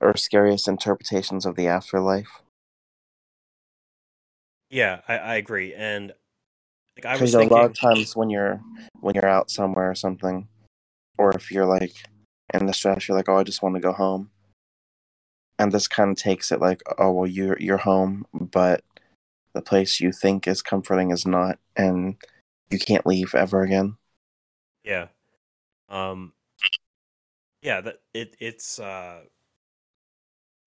[0.00, 2.42] or scariest interpretations of the afterlife.
[4.70, 5.72] Yeah, I, I agree.
[5.74, 6.12] And
[6.96, 8.60] like I was Because a lot of times when you're
[9.00, 10.48] when you're out somewhere or something,
[11.18, 11.94] or if you're like
[12.54, 14.30] in the stress, you're like, oh, I just want to go home.
[15.58, 18.82] And this kind of takes it like, oh well, you're you're home, but
[19.52, 22.16] the place you think is comforting is not, and
[22.70, 23.96] you can't leave ever again.
[24.84, 25.06] yeah,
[25.88, 26.32] um,
[27.62, 29.20] yeah, that it it's uh,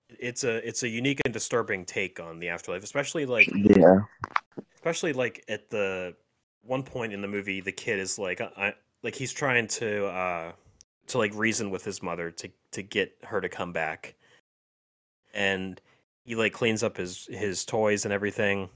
[0.10, 4.00] it's a it's a unique and disturbing take on the afterlife, especially like Yeah.
[4.90, 6.16] Especially like at the
[6.64, 8.74] one point in the movie the kid is like I,
[9.04, 10.52] like he's trying to uh
[11.08, 14.16] to like reason with his mother to to get her to come back
[15.34, 15.80] and
[16.26, 18.70] he like cleans up his his toys and everything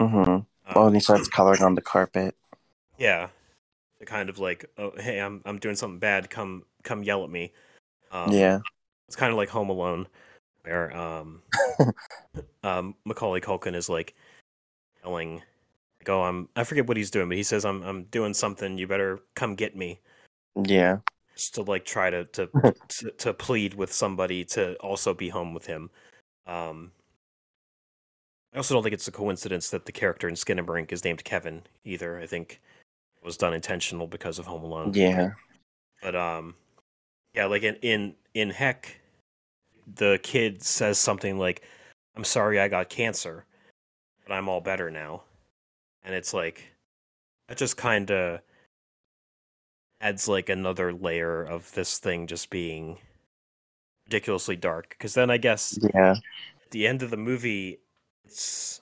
[0.00, 0.16] Mm-hmm.
[0.30, 2.34] um, Oh, and he starts coloring on the carpet.
[2.98, 3.28] yeah
[4.00, 7.30] to kind of like oh hey i'm i'm doing something bad come come yell at
[7.30, 7.52] me
[8.10, 8.58] um, yeah.
[9.06, 10.08] it's kind of like home alone
[10.64, 11.42] where um
[12.64, 14.14] um macaulay culkin is like
[15.04, 15.42] yelling
[16.00, 18.78] like oh i'm i forget what he's doing but he says i'm i'm doing something.
[18.78, 20.00] You better come get me.
[20.64, 20.98] Yeah.
[21.34, 22.48] just to like try to to
[22.88, 25.90] to, to plead with somebody to also be home with him.
[26.46, 26.92] Um
[28.52, 31.62] i also don't think it's a coincidence that the character in skinamarink is named kevin
[31.84, 32.20] either.
[32.20, 32.60] I think
[33.16, 34.92] it was done intentional because of home alone.
[34.94, 35.30] Yeah.
[36.02, 36.54] but um
[37.34, 39.00] yeah like in in in heck
[39.96, 41.62] the kid says something like
[42.16, 43.44] i'm sorry i got cancer
[44.26, 45.22] but i'm all better now.
[46.04, 46.74] And it's like
[47.48, 48.40] that just kind of
[50.00, 52.98] adds like another layer of this thing just being
[54.06, 54.90] ridiculously dark.
[54.90, 56.16] Because then i guess Yeah.
[56.64, 57.78] at the end of the movie
[58.24, 58.80] it's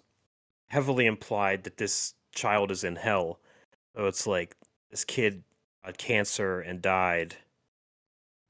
[0.68, 3.40] heavily implied that this child is in hell.
[3.96, 4.56] So it's like
[4.90, 5.42] this kid
[5.82, 7.36] had cancer and died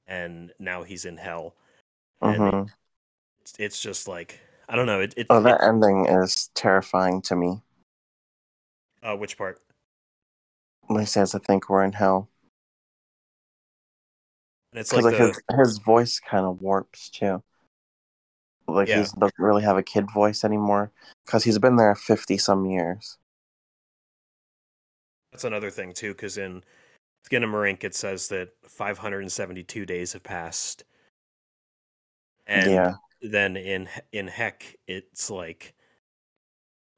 [0.07, 1.55] and now he's in hell.
[2.21, 2.65] And uh-huh.
[3.41, 7.21] it's, it's just like i don't know it, it, Oh, that it- ending is terrifying
[7.23, 7.61] to me.
[9.03, 9.61] uh, which part
[10.87, 12.29] When he says, "I think we're in hell,"
[14.73, 17.43] and it's like like, the, his his voice kind of warps too.
[18.67, 18.97] Like Yeah.
[19.03, 20.93] he doesn't really have a kid voice anymore
[21.27, 23.19] because he's been there fifty some years.
[25.33, 26.63] that's another thing too because in
[27.29, 30.85] Skinamarink, it says that 572 days have passed
[32.47, 32.95] and yeah.
[33.23, 35.75] Then in in heck it's like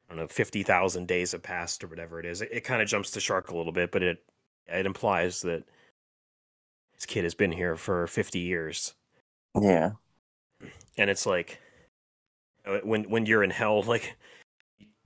[0.09, 2.43] i don't know 50,000 days have passed or whatever it is.
[2.43, 4.25] It, it kind of jumps the shark a little bit but it
[4.69, 5.65] it implies that
[6.95, 8.95] this kid has been here for 50 years.
[9.61, 9.93] Yeah.
[10.97, 11.59] and it's like
[12.67, 14.17] uh, when when you're in hell like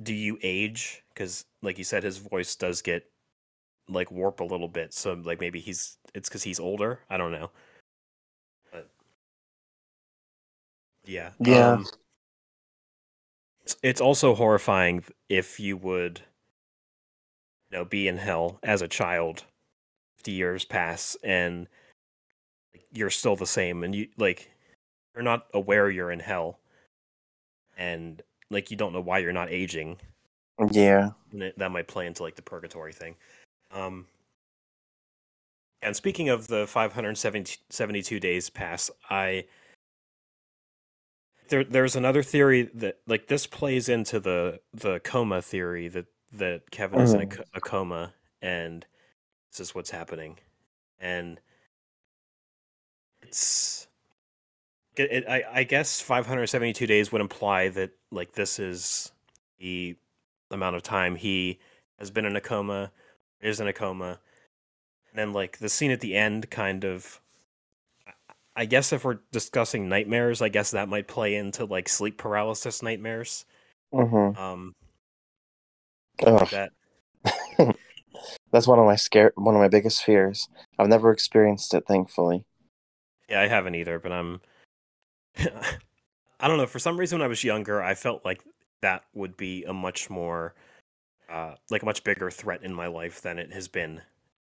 [0.02, 1.02] do you age?
[1.14, 3.11] Cuz like you said his voice does get
[3.88, 4.92] like warp a little bit.
[4.92, 7.00] So like maybe he's it's cuz he's older?
[7.09, 7.50] I don't know
[11.06, 11.72] yeah Yeah.
[11.72, 11.86] um,
[13.62, 16.20] it's, it's also horrifying if you would
[17.70, 19.44] you know be in hell as a child
[20.18, 21.68] 50 years pass and
[22.92, 24.50] you're still the same and you like
[25.14, 26.58] you're not aware you're in hell
[27.76, 29.96] and like you don't know why you're not aging
[30.70, 31.10] Yeah.
[31.32, 33.16] it, that might play into like the purgatory thing
[33.72, 34.06] um
[35.82, 39.44] and speaking of the 572 days pass i
[41.48, 46.70] there there's another theory that like this plays into the the coma theory that that
[46.70, 47.30] Kevin is in a, Mhm.
[47.30, 48.87] co- a coma and
[49.52, 50.38] this is what's happening
[50.98, 51.40] and
[53.22, 53.87] it's
[54.96, 59.12] it, it, I, I guess 572 days would imply that like this is
[59.59, 59.96] the
[60.50, 61.59] amount of time he
[61.98, 62.92] has been in a coma
[63.40, 64.20] is in a coma
[65.11, 67.20] and then like the scene at the end kind of
[68.56, 72.82] I- guess if we're discussing nightmares, I guess that might play into like sleep paralysis
[72.82, 73.44] nightmares.
[73.92, 74.40] Mm-hmm.
[74.40, 74.72] Um,
[76.24, 76.48] Ugh.
[76.50, 76.72] that
[78.52, 80.48] That's one of my scare one of my biggest fears.
[80.78, 82.44] I've never experienced it, thankfully.
[83.28, 84.40] yeah, I haven't either, but I'm
[85.38, 86.66] I don't know.
[86.66, 88.42] For some reason, when I was younger, I felt like
[88.82, 90.54] that would be a much more
[91.30, 94.00] uh, like a much bigger threat in my life than it has been.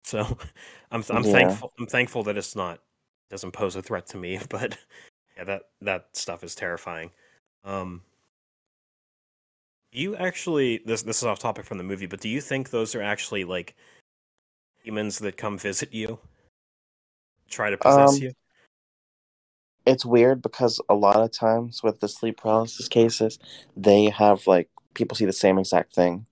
[0.04, 0.20] So
[0.90, 1.32] I'm I'm Yeah.
[1.32, 2.80] thankful I'm thankful that it's not
[3.30, 4.38] doesn't pose a threat to me.
[4.48, 4.76] But
[5.36, 7.10] yeah, that that stuff is terrifying.
[7.64, 8.02] Um,
[9.92, 12.94] you actually this this is off topic from the movie, but do you think those
[12.94, 13.74] are actually like
[14.84, 16.18] demons that come visit you,
[17.48, 18.32] try to possess Um, you?
[19.86, 23.38] It's weird because a lot of times with the sleep paralysis cases,
[23.76, 26.26] they have like people see the same exact thing.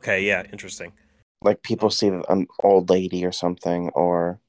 [0.00, 0.92] Okay, yeah, interesting.
[1.44, 4.40] Like people see an old lady or something, or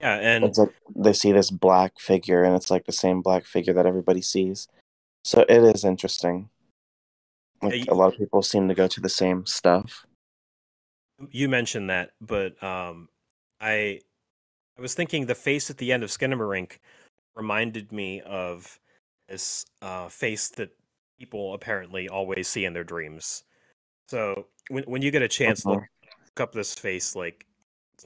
[0.00, 3.44] Yeah, and it's like they see this black figure, and it's like the same black
[3.46, 4.68] figure that everybody sees.
[5.24, 6.50] So it is interesting.
[7.62, 10.06] Like you- a lot of people seem to go to the same stuff.
[11.30, 13.08] you mentioned that, but um,
[13.60, 14.00] I
[14.78, 16.78] I was thinking the face at the end of Skinamarink
[17.34, 18.78] reminded me of
[19.28, 20.70] this uh, face that
[21.18, 23.44] people apparently always see in their dreams.
[24.08, 25.86] So when when you get a chance, look, Mhm.
[26.26, 27.46] look up this face like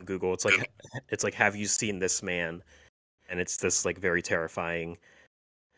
[0.05, 0.35] Google.
[0.35, 0.71] It's like
[1.09, 2.63] it's like Have you seen this man?
[3.29, 4.99] And it's this like very terrifying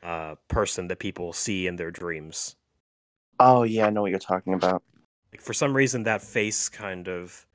[0.02, 2.56] uh, person that people see in their dreams.
[3.38, 4.82] Oh yeah, I know what you're talking about.
[5.32, 7.46] like for some reason that face kind of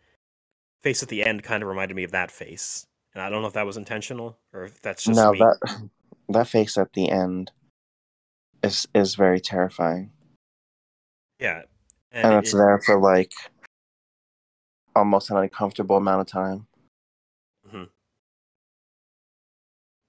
[0.81, 3.47] face at the end kind of reminded me of that face and i don't know
[3.47, 5.89] if that was intentional or if that's just no, me that
[6.29, 7.51] that face at the end
[8.63, 10.11] is is very terrifying,
[11.39, 11.63] yeah
[12.17, 13.31] and, it- it's it- there for like
[14.95, 16.67] almost an uncomfortable amount of time.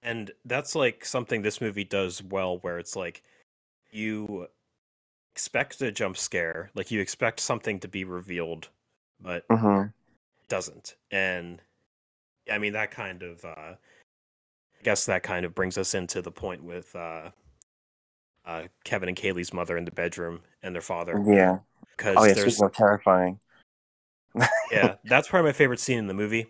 [0.02, 3.22] and that's like something this movie does well where it's like
[3.90, 4.46] you
[5.34, 8.68] expect a jump scare like you expect something to be revealed
[9.20, 10.94] but hmm it doesn't.
[11.10, 11.60] And
[12.50, 16.30] i mean that kind of uh i guess that kind of brings us into the
[16.32, 17.30] point with uh
[18.48, 21.58] uh kevin and kaylee's mother in the bedroom and their father Yeah.
[21.96, 22.32] because Oh yeah.
[22.34, 23.38] there's of terrifying.
[24.72, 26.46] yeah that's probably my favorite scene in the movie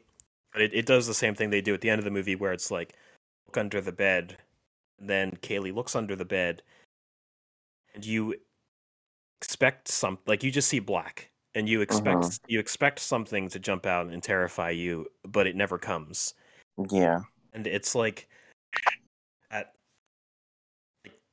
[0.53, 2.35] but it, it does the same thing they do at the end of the movie
[2.37, 2.95] where it's like
[3.47, 4.37] look under the bed
[4.99, 6.63] and then kaylee looks under the bed
[7.95, 8.35] and you
[9.41, 12.39] expect some like you just see black and you expect Mhm.
[12.49, 16.35] you expect something to jump out and terrify you but it never comes
[16.91, 17.23] Yeah.
[17.53, 18.29] and it's like
[19.51, 19.73] at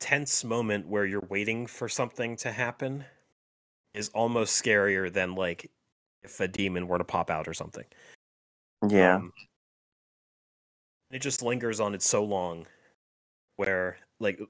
[0.00, 3.04] tense moment where you're waiting for something to happen
[3.94, 5.70] is almost scarier than like
[6.22, 7.84] if a demon were to pop out or something
[8.88, 9.16] Yeah.
[9.16, 9.32] Um,
[11.10, 12.66] it just lingers on it so long,
[13.56, 14.40] where like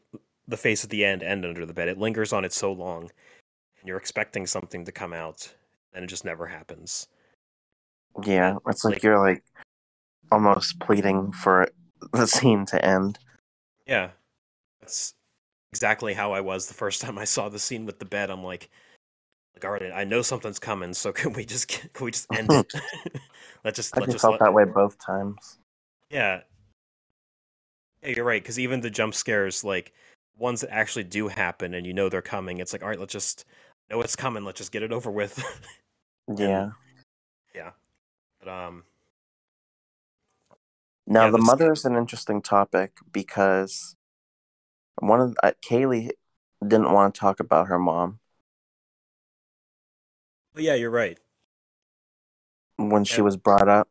[0.49, 3.03] the face at the end and under the bed, it lingers on it so long,
[3.03, 5.55] and you're expecting something to come out,
[5.93, 7.09] and it just never happens.
[8.25, 8.57] yeah.
[8.67, 9.45] It's like, like- you're like
[10.33, 11.69] almost pleading for
[12.13, 13.19] the scene to end.
[13.87, 14.11] Yeah,
[14.81, 15.15] that's
[15.73, 18.31] exactly how I was the first time I saw the scene with the bed.
[18.31, 18.71] I'm like,
[19.55, 22.51] like all right, I know something's coming, so can we just can we just end
[22.51, 22.73] it?
[23.65, 25.59] let's just I let's just felt that way both times.
[26.11, 26.41] Yeah.
[28.03, 28.43] Yeah, you're right.
[28.43, 29.93] Because even the jump scares, like
[30.39, 33.13] ones that actually do happen and you know they're coming, it's like, all right, let's
[33.13, 33.45] just
[33.91, 34.45] know it's coming.
[34.45, 35.43] Let's just get it over with.
[36.37, 36.71] Yeah.
[37.55, 37.71] Yeah.
[38.41, 38.85] But um,
[41.07, 43.96] Now Yeah, the mother is an interesting topic because
[44.99, 46.11] one of uh, Kaylee
[46.63, 48.19] didn't want to talk about her mom.
[50.57, 51.19] Yeah, you're right.
[52.79, 53.25] when she Yeah.
[53.25, 53.89] was brought up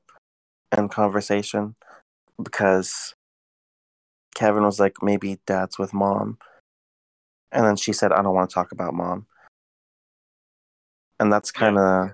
[0.77, 1.75] in conversation
[2.41, 3.15] because
[4.35, 6.37] Kevin was like maybe dad's with mom.
[7.51, 9.27] And then she said I don't want to talk about mom.
[11.19, 12.11] And that's kind of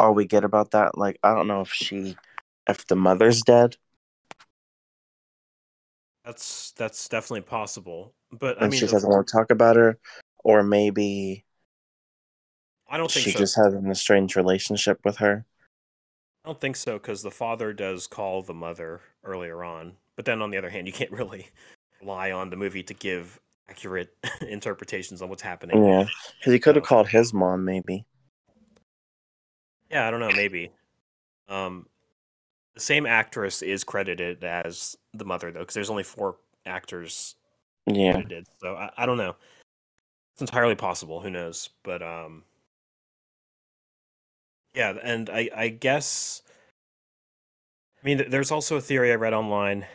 [0.00, 0.96] all we get about that.
[0.96, 2.16] Like I don't know if she
[2.68, 3.76] if the mother's dead
[6.24, 8.14] That's that's definitely possible.
[8.30, 9.98] But I mean, she doesn't want to talk about her
[10.44, 11.44] or maybe
[12.88, 13.38] I don't think she so.
[13.38, 15.44] just has an estranged relationship with her
[16.44, 19.92] I don't think so because the father does call the mother earlier on.
[20.16, 21.46] But then on the other hand, you can't really
[22.00, 24.10] rely on the movie to give accurate
[24.48, 25.84] interpretations on what's happening.
[25.84, 26.06] Yeah,
[26.38, 28.04] because he could have So- called his mom, maybe.
[29.90, 30.72] Yeah, I don't know, maybe.
[31.48, 31.86] Um,
[32.74, 37.36] the same actress is credited as the mother though, because there's only four actors
[37.86, 38.46] Yeah, credited.
[38.60, 39.36] So I, I don't know.
[40.34, 41.20] It's entirely possible.
[41.20, 41.68] Who knows?
[41.82, 42.44] But um,
[44.74, 46.42] yeah, and I I guess.
[48.02, 49.86] I mean, there's also a theory I read online,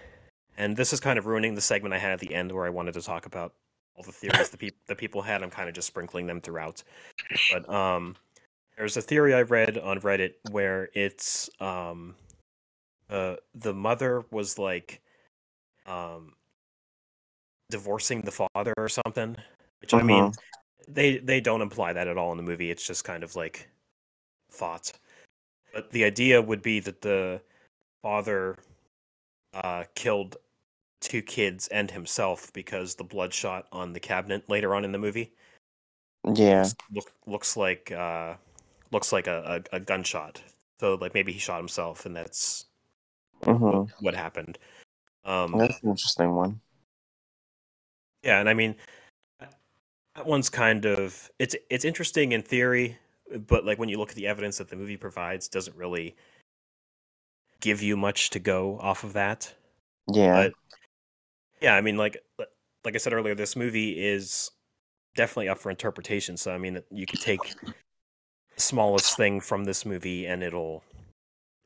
[0.57, 2.69] and this is kind of ruining the segment I had at the end where I
[2.69, 3.53] wanted to talk about
[3.95, 5.41] all the theories the people that people had.
[5.43, 6.83] I'm kind of just sprinkling them throughout.
[7.51, 8.15] But um,
[8.77, 12.15] there's a theory I read on Reddit where it's um,
[13.09, 15.01] uh, the mother was like
[15.85, 16.33] um
[17.69, 19.35] divorcing the father or something.
[19.81, 20.33] Which I mean,
[20.87, 22.71] they they don't imply that at all in the movie.
[22.71, 23.69] It's just kind of like
[24.51, 24.91] thought.
[25.73, 27.41] But the idea would be that the
[28.01, 28.57] father
[29.53, 30.37] uh, killed
[30.99, 35.31] two kids and himself because the bloodshot on the cabinet later on in the movie
[36.35, 38.35] yeah, look, looks like uh,
[38.91, 40.41] looks like a, a, a gunshot.
[40.79, 42.65] So like maybe he shot himself, and that's
[43.43, 44.57] hmm what, what happened.
[45.25, 46.61] Um, that's an interesting one.
[48.23, 48.75] Yeah, and I mean,
[49.39, 52.97] that one's kind of it's it's interesting in theory,
[53.47, 56.15] but like when you look at the evidence that the movie provides, doesn't really
[57.59, 59.53] give you much to go off of that.
[60.11, 60.53] Yeah, But
[61.61, 62.17] yeah, I mean, like
[62.83, 64.51] like I said earlier, this movie is
[65.15, 66.37] definitely up for interpretation.
[66.37, 67.55] So I mean, you could take
[68.55, 70.83] the smallest thing from this movie and it'll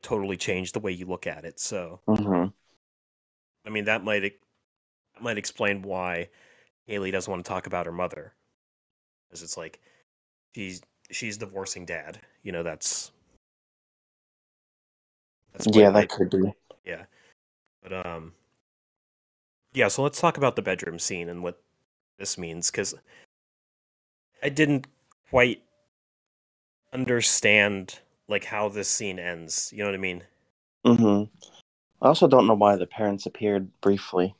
[0.02, 1.58] totally change the way you look at it.
[1.60, 2.46] So hmm
[3.64, 6.28] I mean, that might that might explain why
[6.86, 8.32] Haley doesn't want to talk about her mother,
[9.28, 9.80] because it's like
[10.54, 12.20] she's she's divorcing dad.
[12.42, 13.12] You know, that's
[15.52, 16.52] that's Yeah, that could be.
[16.84, 17.04] yeah.
[17.82, 18.32] But um,
[19.72, 19.88] yeah.
[19.88, 21.62] So let's talk about the bedroom scene and what
[22.18, 22.94] this means, because
[24.42, 24.86] I didn't
[25.30, 25.62] quite
[26.92, 28.00] understand
[28.32, 29.72] like how this scene ends.
[29.72, 30.22] You know what I mean?
[30.84, 31.24] Mm-hmm.
[32.04, 34.34] I also don't know why the parents appeared briefly.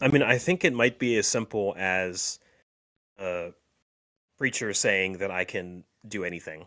[0.00, 2.40] I mean, I think it might be as simple as
[3.20, 3.50] a
[4.36, 6.66] preacher saying that I can do anything.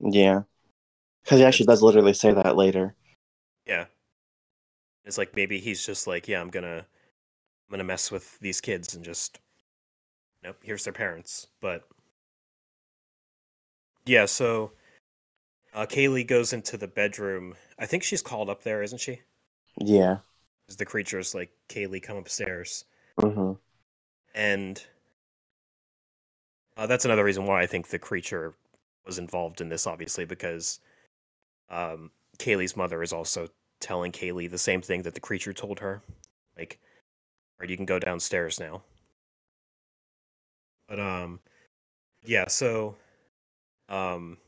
[0.00, 0.42] Yeah,
[1.22, 2.96] because he actually does literally say that later.
[3.66, 3.84] Yeah.
[5.04, 8.94] It's like maybe he's just like, yeah, I'm gonna I'm gonna mess with these kids
[8.94, 9.38] and just
[10.42, 11.46] nope, here's their parents.
[11.60, 11.84] But
[14.06, 14.72] yeah, so
[15.74, 17.54] uh Kaylee goes into the bedroom.
[17.78, 19.20] I think she's called up there, isn't she?
[19.80, 20.18] Yeah.
[20.78, 22.84] the creature's like, Kaylee, come upstairs.
[23.20, 23.52] hmm
[24.34, 24.84] and
[26.76, 28.54] uh, that's another reason why I think the creature
[29.06, 30.78] was involved in this, obviously, because
[31.70, 33.48] um, Kaylee's mother is also
[33.80, 36.02] telling Kaylee the same thing that the creature told her,
[36.56, 36.78] like,
[37.58, 38.82] "All right, you can go downstairs now."
[40.88, 41.40] But um,
[42.24, 42.96] yeah, so
[43.88, 44.38] um,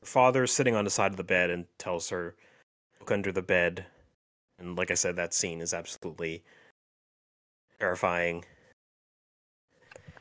[0.00, 2.34] her father's sitting on the side of the bed and tells her,
[3.00, 3.86] "Look under the bed,"
[4.58, 6.42] and like I said, that scene is absolutely
[7.78, 8.44] terrifying.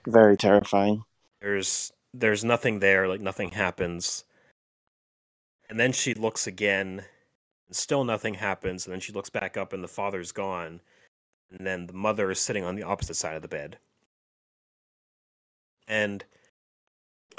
[0.07, 1.03] Very terrifying.
[1.41, 4.26] there's there's nothing there like nothing happens
[5.70, 7.05] and then she looks again
[7.68, 10.82] and still nothing happens and then she looks back up and the father's gone
[11.51, 13.78] and then the mother is sitting on the opposite side of the bed
[15.88, 16.26] and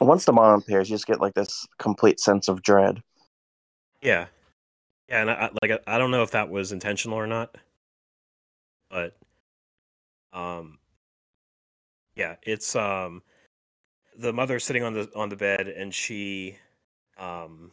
[0.06, 3.02] Once the mom appears, you just get like this complete sense of dread.
[4.02, 4.26] yeah
[5.08, 7.56] yeah and I, I- like I, I don't know if that was intentional or not
[8.90, 9.16] but
[10.32, 10.78] um
[12.16, 13.22] yeah it's um
[14.18, 16.56] the mother sitting on the on the bed and she
[17.18, 17.72] um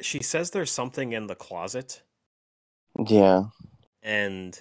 [0.00, 2.02] she says there's something in the closet
[3.06, 3.44] Yeah.
[4.02, 4.60] and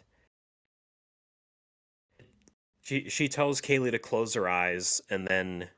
[2.82, 5.70] she she tells Kaylee to close her eyes and then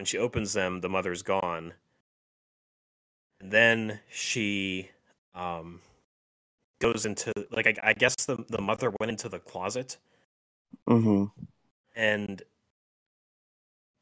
[0.00, 1.74] when she opens them the mother's gone
[3.38, 4.88] and then she
[5.34, 5.78] um
[6.80, 9.98] goes into like I, I guess the the mother went into the closet
[10.88, 11.24] hmm
[11.94, 12.40] and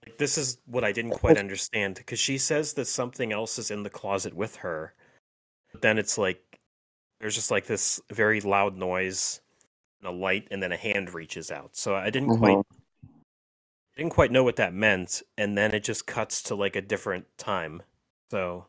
[0.07, 3.73] like, this is what I didn't quite understand because she says that something else is
[3.73, 4.95] in the closet with her,
[5.73, 6.61] but then it's like
[7.19, 9.41] there's just like this very loud noise
[10.01, 11.77] and a light, and then a hand reaches out.
[11.77, 12.65] So I didn't quite Mhm.
[13.99, 17.27] Didn't quite know what that meant, and then it just cuts to like a different
[17.37, 17.83] time.
[18.31, 18.67] So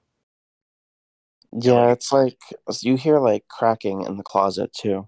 [1.51, 2.39] Yeah, it's like
[2.81, 5.07] you hear like cracking in the closet too.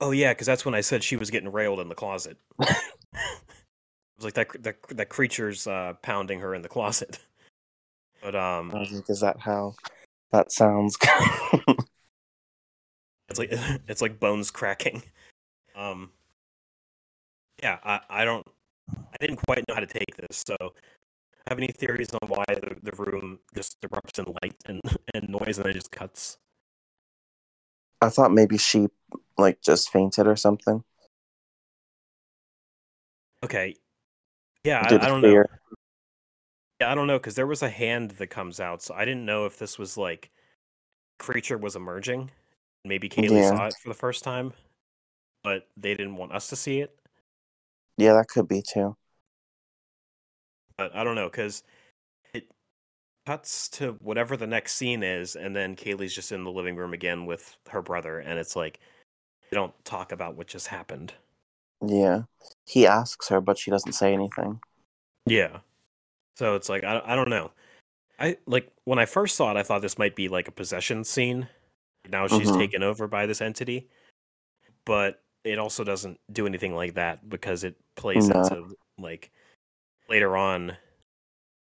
[0.00, 2.38] oh yeah, because that's when I said she was getting railed in the closet.
[2.60, 2.68] it
[4.16, 7.18] was like that that that creature's uh, pounding her in the closet.
[8.22, 9.74] But um, I was like, is that how
[10.32, 10.96] that sounds?
[13.28, 13.50] It's like
[13.88, 15.02] it's like bones cracking.
[15.74, 16.10] Um,
[17.62, 18.46] yeah, I, I don't,
[18.90, 20.42] I didn't quite know how to take this.
[20.46, 20.56] So,
[21.48, 24.80] have any theories on why the, the room just erupts in light and,
[25.14, 26.38] and noise and then it just cuts?
[28.00, 28.88] I thought maybe she
[29.38, 30.82] like just fainted or something.
[33.44, 33.76] Okay,
[34.64, 35.44] yeah, I, I don't know.
[36.80, 39.24] Yeah, I don't know because there was a hand that comes out, so I didn't
[39.24, 40.30] know if this was like
[41.18, 42.30] creature was emerging.
[42.84, 43.56] Maybe Kaylee Yeah.
[43.56, 44.52] saw it for the first time,
[45.42, 46.98] but they didn't want us to see it.
[47.96, 48.96] Yeah, that could be too.
[50.78, 51.62] but I don't know because
[52.34, 52.50] it
[53.24, 56.92] cuts to whatever the next scene is, and then Kaylee's just in the living room
[56.92, 58.78] again with her brother, and it's like
[59.50, 61.14] they don't talk about what just happened.
[61.84, 62.22] Yeah.
[62.66, 64.60] He asks her, but she doesn't say anything.
[65.24, 65.58] Yeah,
[66.36, 67.52] so it's like I I don't know.
[68.18, 71.04] I like when I first saw it, I thought this might be like a possession
[71.04, 71.48] scene.
[72.08, 72.58] Now she's Mhm.
[72.58, 73.88] taken over by this entity,
[74.84, 78.42] but it also doesn't do anything like that because it plays No.
[78.42, 79.30] into like
[80.08, 80.76] later on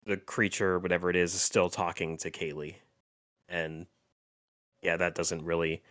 [0.05, 2.77] the creature whatever it is is still talking to Kaylee
[3.49, 3.87] and
[4.83, 5.83] yeah that doesn't really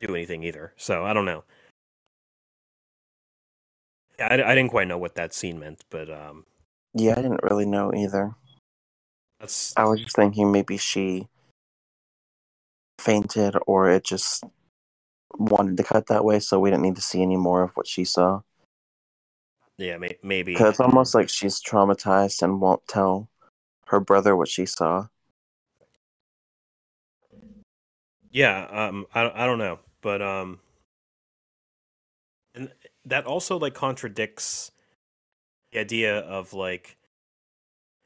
[0.00, 1.44] do anything either so I don't know
[4.18, 6.44] yeah I, I didn't quite know what that scene meant but um
[6.94, 8.34] Yeah, I didn't really know either.
[9.40, 11.28] that's I was just thinking maybe she
[12.98, 14.44] fainted or it just
[15.36, 17.86] wanted to cut that way, so we didn't need to see any more of what
[17.86, 18.40] she saw.
[19.76, 20.54] Yeah, may- maybe.
[20.54, 23.28] Because it's almost like she's traumatized and won't tell
[23.86, 25.06] her brother what she saw.
[28.30, 30.60] Yeah, um, I I don't know, but um,
[32.54, 32.72] and
[33.04, 34.70] that also like contradicts
[35.72, 36.96] the idea of like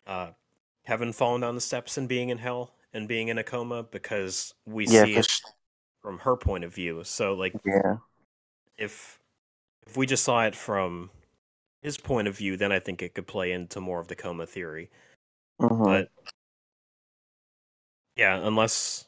[0.06, 0.30] uh
[0.86, 4.54] Kevin falling down the steps and being in hell and being in a coma because
[4.66, 5.40] we Yeah, see it
[6.02, 7.04] from her point of view.
[7.04, 7.96] So like yeah,
[8.76, 9.20] if
[9.86, 11.10] if we just saw it from
[11.82, 14.46] his point of view, then I think it could play into more of the coma
[14.46, 14.90] theory.
[15.60, 15.84] mhm.
[15.84, 16.10] But
[18.16, 19.06] yeah, unless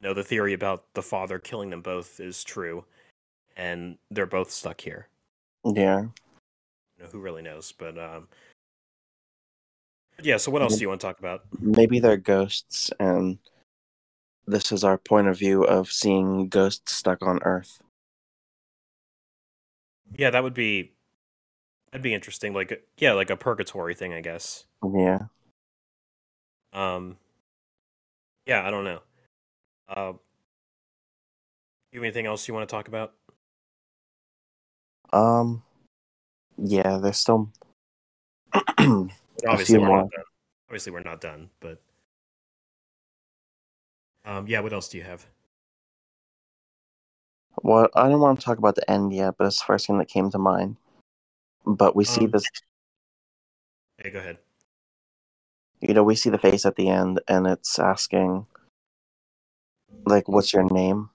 [0.00, 2.84] you know the theory about the father killing them both is true,
[3.56, 5.08] and they're both stuck here.
[5.64, 6.02] yeah.
[6.02, 7.72] You know, who really knows?
[7.72, 8.28] But um,
[10.22, 10.36] yeah.
[10.36, 11.44] So what else do you want to talk about?
[11.60, 13.38] Maybe they're ghosts, and
[14.46, 17.82] this is our point of view of seeing ghosts stuck on Earth.
[20.14, 20.92] Yeah, that would be
[21.90, 22.52] that'd be interesting.
[22.52, 24.64] Like yeah, like a purgatory thing, I guess.
[24.82, 25.26] Yeah.
[26.72, 27.16] Um,
[28.46, 29.00] yeah, I don't know.
[29.88, 30.12] Uh,
[31.92, 33.12] you have anything else you want to talk about?
[35.12, 35.62] Um.
[36.58, 37.50] Yeah, there's still.
[38.78, 39.96] Obviously, we're more.
[39.98, 40.24] not done.
[40.68, 41.50] Obviously, we're not done.
[41.60, 41.80] But
[44.24, 44.60] um, yeah.
[44.60, 45.26] What else do you have?
[47.62, 49.98] well, I don't want to talk about the end yet, but it's the first thing
[49.98, 50.76] that came to mind.
[51.64, 52.44] But we see Um, this,
[53.98, 54.38] Hey, go ahead.
[55.80, 58.46] you know, we see the face at the end, and it's asking,
[60.06, 61.10] like, "What's your name?"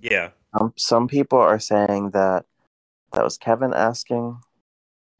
[0.00, 2.44] Yeah, Um, some people are saying that
[3.12, 4.42] that was Kevin asking,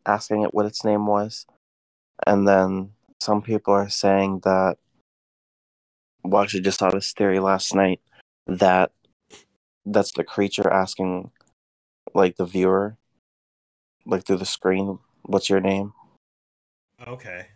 [0.06, 1.46] asking it what its name was,
[2.26, 4.78] and then some people are saying that.
[6.22, 8.00] Well, actually just saw this theory last night
[8.46, 8.92] that
[9.86, 11.30] that's the creature asking,
[12.14, 12.96] like the viewer,
[14.04, 15.94] like through the screen, "What's your name?"
[17.06, 17.46] Okay.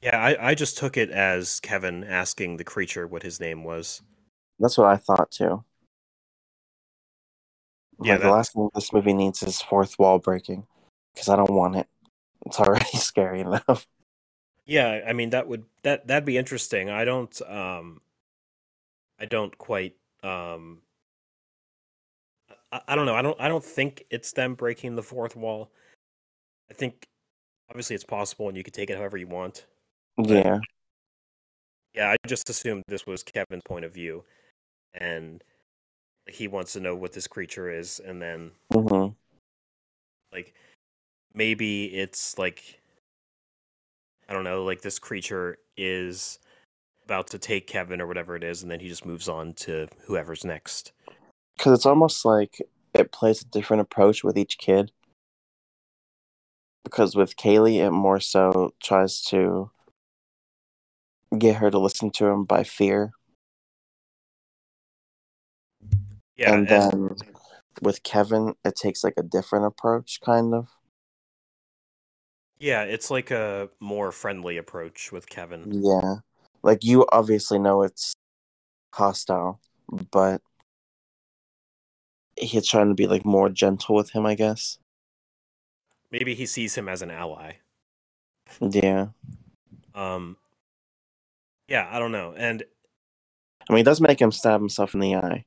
[0.00, 4.02] Yeah, I, I just took it as Kevin asking the creature what his name was.
[4.58, 5.64] That's what I thought too.
[8.02, 10.66] Yeah, like the last thing this movie needs is fourth wall breaking,
[11.14, 11.88] because I don't want it.
[12.46, 13.86] It's already scary enough.
[14.68, 16.90] Yeah, I mean that would that that'd be interesting.
[16.90, 18.02] I don't um
[19.18, 20.82] I don't quite um
[22.70, 23.14] I, I don't know.
[23.14, 25.70] I don't I don't think it's them breaking the fourth wall.
[26.70, 27.06] I think
[27.70, 29.64] obviously it's possible and you could take it however you want.
[30.18, 30.60] Yeah,
[31.94, 34.24] Yeah, I just assumed this was Kevin's point of view
[34.92, 35.42] and
[36.28, 39.08] he wants to know what this creature is and then hmm
[40.30, 40.52] like
[41.32, 42.77] maybe it's like
[44.28, 46.38] I don't know, like this creature is
[47.04, 49.88] about to take Kevin or whatever it is, and then he just moves on to
[50.06, 50.92] whoever's next.
[51.56, 52.58] because it's almost like
[52.94, 54.92] it plays a different approach with each kid.
[56.84, 59.70] Because with Kaylee, it more so tries to
[61.36, 63.12] get her to listen to him by fear,
[66.36, 67.16] Yeah, and then
[67.82, 70.68] with Kevin, it takes like a different approach, kind of.
[72.60, 75.82] Yeah, it's like a more friendly approach with Kevin.
[75.82, 76.16] Yeah,
[76.62, 78.14] like you obviously know it's
[78.92, 79.60] hostile,
[80.10, 80.40] but
[82.36, 84.78] he's trying to be like more gentle with him, I guess.
[86.10, 87.54] Maybe he sees him as an ally.
[88.60, 89.08] Yeah,
[89.94, 90.36] Um,
[91.68, 92.64] yeah, I don't know, and
[93.68, 95.44] I mean, it does make him stab himself in the eye.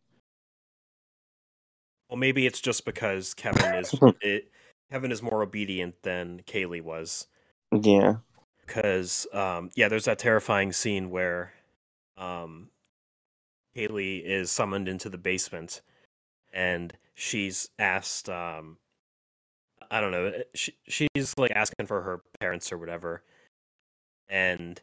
[2.10, 4.52] well, maybe it's just because Kevin is it,
[4.92, 7.28] Kevin is more obedient than Kaylee was.
[7.72, 8.16] Yeah,
[8.72, 11.54] because um, yeah, there's that terrifying scene where
[12.18, 12.70] um,
[13.76, 15.82] Kaylee is summoned into the basement,
[16.54, 18.78] and she's asked, um,
[19.90, 23.24] I don't know, she, she's like asking for her parents or whatever,
[24.30, 24.82] and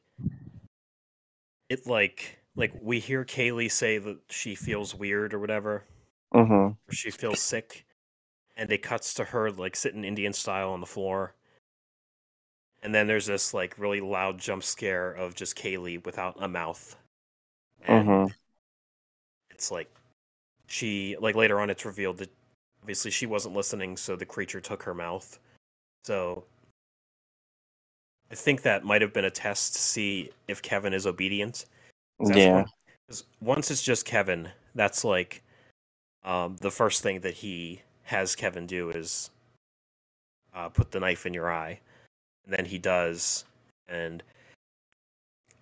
[1.71, 5.85] it like like we hear Kaylee say that she feels weird or whatever,
[6.33, 7.87] hmm or she feels sick,
[8.59, 11.35] and it cuts to her like sitting Indian style on the floor.
[12.83, 16.97] And then there's this like really loud jump scare of just Kaylee without a mouth.
[17.87, 18.27] And hmm
[19.51, 19.91] it's like
[20.67, 22.31] she like later on it's revealed that
[22.83, 25.39] obviously she wasn't listening, so the creature took her mouth.
[26.05, 26.45] So
[28.31, 31.65] I think that might have been a test to see if Kevin is obedient.
[32.21, 32.65] yeah,
[33.09, 35.43] one- once it's just Kevin, that's like
[36.25, 39.31] um, the first thing that he has Kevin do is
[40.55, 41.79] uh, put the knife in your eye,
[42.45, 43.45] and then he does,
[43.87, 44.23] and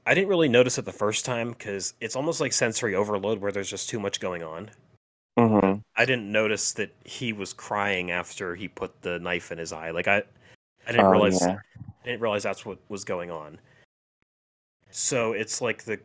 [0.06, 3.50] I didn't really notice it the first time because it's almost like sensory overload where
[3.50, 4.70] there's just too much going on.
[5.36, 5.80] Mm-hmm.
[5.96, 9.90] I didn't notice that he was crying after he put the knife in his eye.
[9.90, 10.22] Like I,
[10.86, 11.58] I didn't Oh, realize yeah.
[11.78, 13.58] I didn't realize that's what was going on.
[14.90, 15.98] So it's like the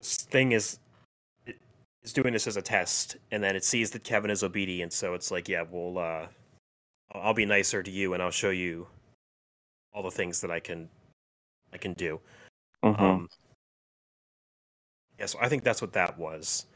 [0.00, 0.78] thing is
[2.06, 4.92] is doing this as a test, and then it sees that Kevin is obedient.
[4.92, 6.26] So it's like, yeah, well, uh,
[7.12, 8.86] I'll be nicer to you, and I'll show you
[9.92, 10.88] all the things that I can
[11.72, 12.20] I can do.
[12.84, 13.04] Mm-hmm.
[13.04, 13.28] Um,
[15.18, 16.66] yeah, so I think that's what that was.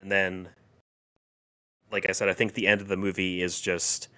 [0.00, 0.48] And then,
[1.92, 4.08] like I said, I think the end of the movie is just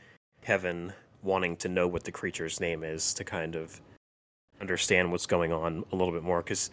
[0.43, 3.81] Kevin wanting to know what the creature's name is to kind of
[4.61, 6.71] understand what's going on a little bit more because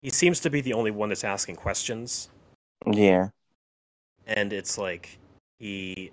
[0.00, 2.30] he seems to be the only one that's asking questions.
[2.86, 3.28] Yeah.
[4.26, 5.18] And it's like
[5.58, 6.10] he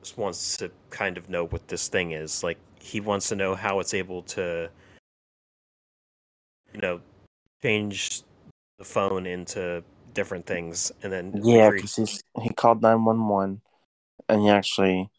[0.00, 2.42] just wants to kind of know what this thing is.
[2.42, 4.70] Like, he wants to know how it's able to,
[6.72, 7.00] you know,
[7.62, 8.22] change
[8.78, 9.84] the phone into
[10.14, 13.60] different things and then Yeah, because he's he called nine one one,
[14.28, 15.10] and he actually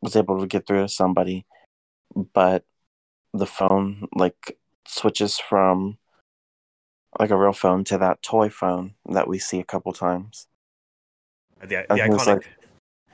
[0.00, 1.46] was able to get through to somebody,
[2.32, 2.64] but
[3.34, 5.98] the phone like switches from
[7.18, 10.46] like a real phone to that toy phone that we see a couple times.
[11.60, 12.44] the, the and he was iconic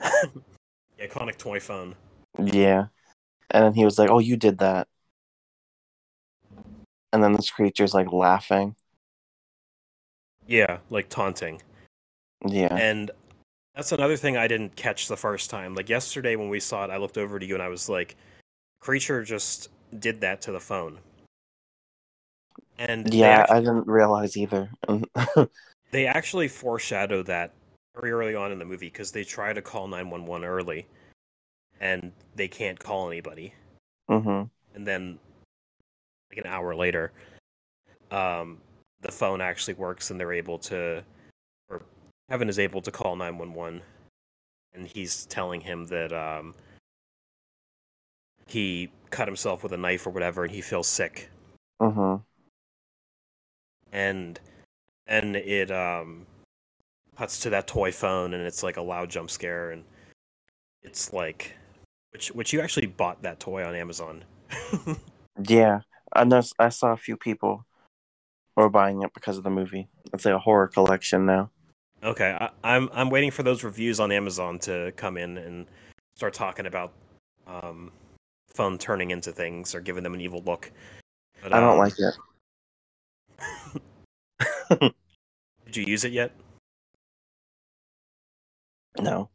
[0.99, 1.95] the iconic toy phone.
[2.39, 2.87] Yeah,
[3.51, 4.89] and then he was like, "Oh, you did that,"
[7.13, 8.77] and then this creature's like laughing.
[10.47, 11.63] Yeah, like taunting.
[12.47, 13.11] Yeah, And
[13.75, 15.75] that's another thing I didn't catch the first time.
[15.75, 18.17] Like yesterday when we saw it, I looked over to you and I was like,
[18.81, 20.99] "Creature just did that to the phone."
[22.79, 24.71] And yeah, act- I didn't realize either.
[25.91, 27.53] they actually foreshadow that
[27.95, 30.87] very early on in the movie because they try to call 911 early
[31.81, 33.55] and they can't call anybody.
[34.09, 34.45] Hmm
[34.75, 35.19] and then
[36.31, 37.13] like an hour later
[38.11, 38.59] um
[39.01, 41.03] the phone actually works and they're able to
[41.69, 41.83] or
[42.29, 43.81] Kevin is able to call 911
[44.75, 46.55] and he's telling him that um
[48.47, 51.31] he cut himself with a knife or whatever and he feels sick.
[51.81, 52.17] Hmm
[53.95, 54.39] and
[55.07, 56.27] and it um
[57.17, 59.85] cuts to that toy phone and it's like a loud jump scare and
[60.83, 61.57] it's like
[62.11, 64.25] which which you actually bought that toy on Amazon.
[65.43, 65.81] Yeah,
[66.13, 66.43] I know.
[66.59, 67.65] I saw a few people
[68.57, 69.89] were buying it because of the movie.
[70.13, 71.51] It's like a horror collection now.
[72.03, 75.67] okay, I, I'm I'm waiting for those reviews on Amazon to come in and
[76.17, 76.93] start talking about
[77.47, 77.91] um
[78.55, 80.71] phone turning into things or giving them an evil look.
[81.43, 82.15] But, I don't um, like it.
[84.71, 86.33] Did you use it yet?
[89.01, 89.29] No.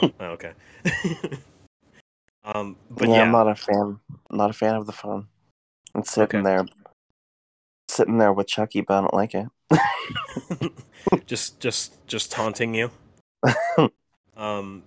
[0.00, 0.52] Oh, oh, okay.
[2.44, 4.00] um, but yeah, yeah, I'm not a fan.
[4.30, 5.28] Not a fan of the phone.
[5.94, 6.44] It's sitting Okay.
[6.44, 6.64] there,
[7.88, 10.72] sitting there with Chucky, but I don't like it.
[11.26, 12.90] just just just taunting you.
[14.36, 14.82] um.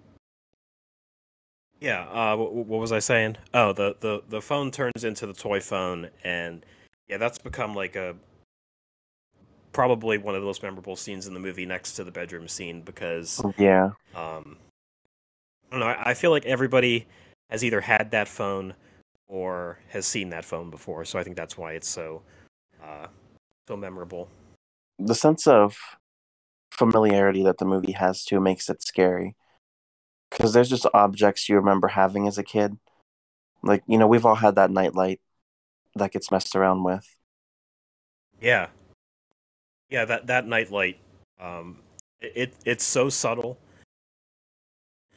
[1.80, 2.02] Yeah.
[2.10, 2.36] Uh.
[2.36, 3.38] What, what was I saying?
[3.54, 6.66] Oh, the the the phone turns into the toy phone, and
[7.08, 8.16] yeah, that's become like a
[9.78, 12.82] probably one of the most memorable scenes in the movie, next to the bedroom scene,
[12.82, 14.58] because yeah, um,
[15.70, 15.86] I don't know.
[15.86, 17.06] I, I feel like everybody
[17.52, 18.74] has either had that phone
[19.28, 22.24] or has seen that phone before, so I think that's why it's so
[22.84, 23.06] uh
[23.68, 24.30] so memorable.
[24.98, 25.78] the sense of
[26.72, 29.36] familiarity that the movie has too makes it scary.
[30.32, 32.80] Because there's just objects you remember having as a kid.
[33.62, 35.22] Like you know, we've all had that nightlight
[35.96, 37.06] that gets messed around with.
[38.42, 38.70] Yeah.
[39.90, 40.98] Yeah, that that nightlight
[41.40, 41.78] um
[42.20, 43.58] it, it it's so subtle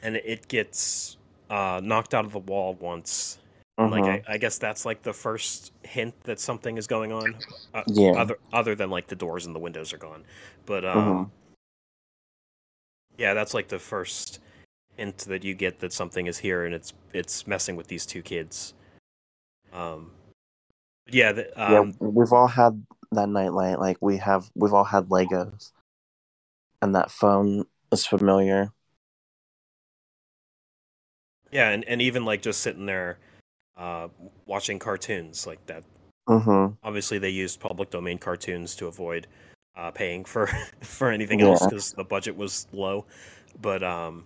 [0.03, 1.17] and it gets
[1.49, 3.39] uh knocked out of the wall once.
[3.79, 3.91] Mhm.
[3.91, 7.35] Like I, I guess that's like the first hint that something is going on.
[7.75, 8.13] Uh, Yeah.
[8.13, 10.25] Other other than like the doors and the windows are gone.
[10.67, 11.31] But um Mhm.
[13.19, 14.41] yeah, that's like the first
[14.97, 18.23] hint that you get that something is here and it's it's messing with these two
[18.23, 18.75] kids.
[19.73, 20.13] Um
[21.13, 23.79] yeah, the, yeah, um, we've all had that nightlight.
[23.79, 25.73] Like we have, we've all had Legos,
[26.83, 28.73] and that phone is familiar.
[31.51, 33.19] Yeah, and, and even like just sitting there
[33.77, 34.09] uh,
[34.47, 35.85] watching cartoons like that.
[36.29, 36.75] Mm-hmm.
[36.85, 39.27] Obviously, they used public domain cartoons to avoid
[39.77, 40.49] uh, paying for
[40.81, 43.07] for anything else because the budget was low.
[43.61, 44.25] But um,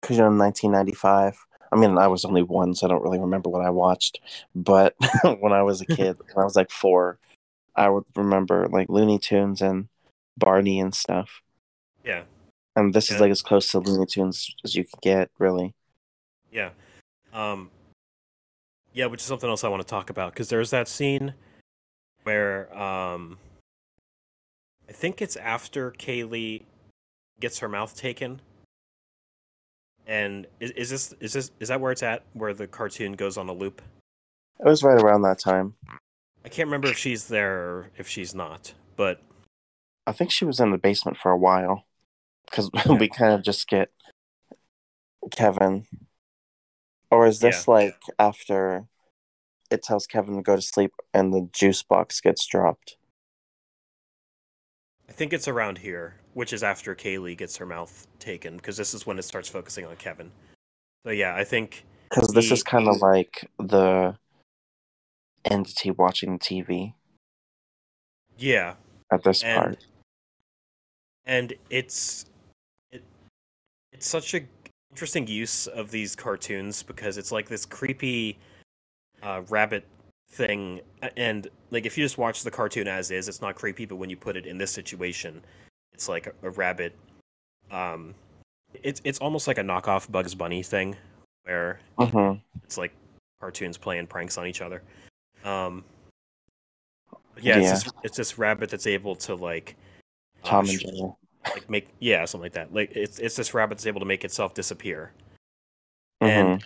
[0.00, 1.36] Because you know, in 1995.
[1.72, 4.20] I mean, I was only one, so I don't really remember what I watched.
[4.54, 4.94] But
[5.40, 7.18] when I was a kid, when I was like four,
[7.76, 9.88] I would remember like Looney Tunes and
[10.36, 11.42] Barney and stuff.
[12.04, 12.22] yeah,
[12.76, 13.16] And this Yeah.
[13.16, 15.74] is like as close to Looney Tunes as you can get, really.
[16.50, 16.70] yeah,
[17.32, 17.70] um,
[18.92, 21.34] yeah, which is something else I want to talk about because there's that scene
[22.24, 23.38] where um,
[24.88, 26.64] I think it's after Kaylee
[27.38, 28.40] gets her mouth taken.
[30.06, 32.24] And is, is this is this is that where it's at?
[32.32, 33.80] Where the cartoon goes on a loop?
[34.58, 35.74] It was right around that time.
[36.44, 39.22] I can't remember if she's there or if she's not, but
[40.06, 41.84] I think she was in the basement for a while
[42.46, 43.90] because we kind of just get
[45.30, 45.86] Kevin.
[47.10, 48.86] Or is this like after
[49.70, 52.96] it tells Kevin to go to sleep and the juice box gets dropped?
[55.08, 58.94] I think it's around here, which is after Kaylee gets her mouth taken, because this
[58.94, 60.30] is when it starts focusing on Kevin.
[61.04, 64.16] So yeah, I think Because this is kind of like the
[65.44, 66.94] entity watching TV
[68.38, 68.74] yeah,
[69.10, 69.78] at this and part.
[71.26, 72.26] and it's
[72.92, 73.02] it
[73.92, 74.40] it's such a
[74.90, 78.38] interesting use of these cartoons because it's like this creepy
[79.22, 79.84] uh, rabbit
[80.32, 80.80] thing
[81.16, 84.08] and like if you just watch the cartoon as is it's not creepy but when
[84.08, 85.42] you put it in this situation
[85.92, 86.96] it's like a, a rabbit
[87.72, 88.14] um
[88.82, 90.96] it's it's almost like a knockoff bugs bunny thing
[91.44, 92.34] where hmm
[92.64, 92.92] it's like
[93.40, 94.82] cartoons playing pranks on each other.
[95.44, 95.84] Um,
[97.34, 99.76] but yeah, It's, this, it's this rabbit that's able to like
[100.44, 101.12] uh, Tom and Jerry.
[101.54, 102.72] like make yeah something like that.
[102.74, 105.12] Like it's it's this rabbit that's able to make itself disappear,
[106.22, 106.28] Mhm.
[106.28, 106.64] and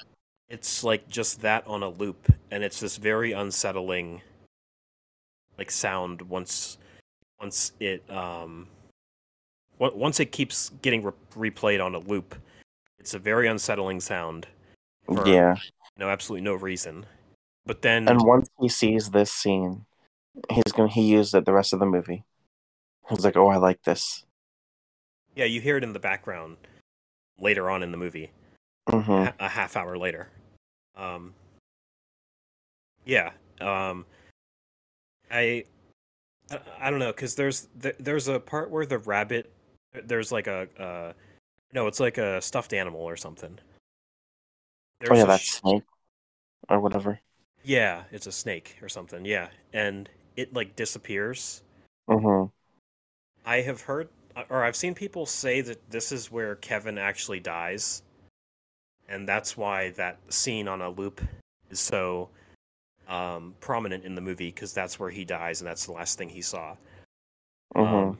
[0.49, 4.22] it's like just that on a loop, and it's this very unsettling
[5.59, 6.79] like sound once
[7.41, 8.66] once it um
[9.79, 11.12] once it keeps getting re-
[11.51, 12.35] replayed on a loop.
[12.99, 14.47] It's a very unsettling sound.
[15.07, 15.57] for- yeah.
[15.99, 17.05] no absolutely no reason.
[17.67, 19.87] But then And once he sees this scene,
[20.51, 22.25] he's gonna he used it the rest of the movie.
[23.09, 24.25] He's like, "Oh, I like this."
[25.35, 26.57] yeah, you hear it in the background
[27.39, 28.31] later on in the movie,
[28.89, 30.31] hmm a, half hour later.
[30.97, 31.35] Um,
[33.05, 34.07] yeah, um,
[35.31, 35.65] I,
[36.51, 39.53] I, I don't know because there's there's a part where the rabbit
[40.05, 41.12] there's like a uh,
[41.73, 43.59] no, it's like a stuffed animal or something.
[45.09, 45.85] Oh yeah, a that sh- snake
[46.69, 47.21] or whatever.
[47.65, 49.25] Yeah, it's a snake or something.
[49.25, 51.62] Yeah, and it like disappears.
[52.09, 52.45] hmm
[53.45, 54.09] I have heard
[54.51, 58.03] or I've seen people say that this is where Kevin actually dies.
[59.09, 61.21] And that's why that scene on a loop
[61.71, 62.31] is so
[63.09, 66.29] um, prominent in the movie because that's where he dies and that's the last thing
[66.29, 66.77] he saw.
[67.75, 68.19] hmm Um,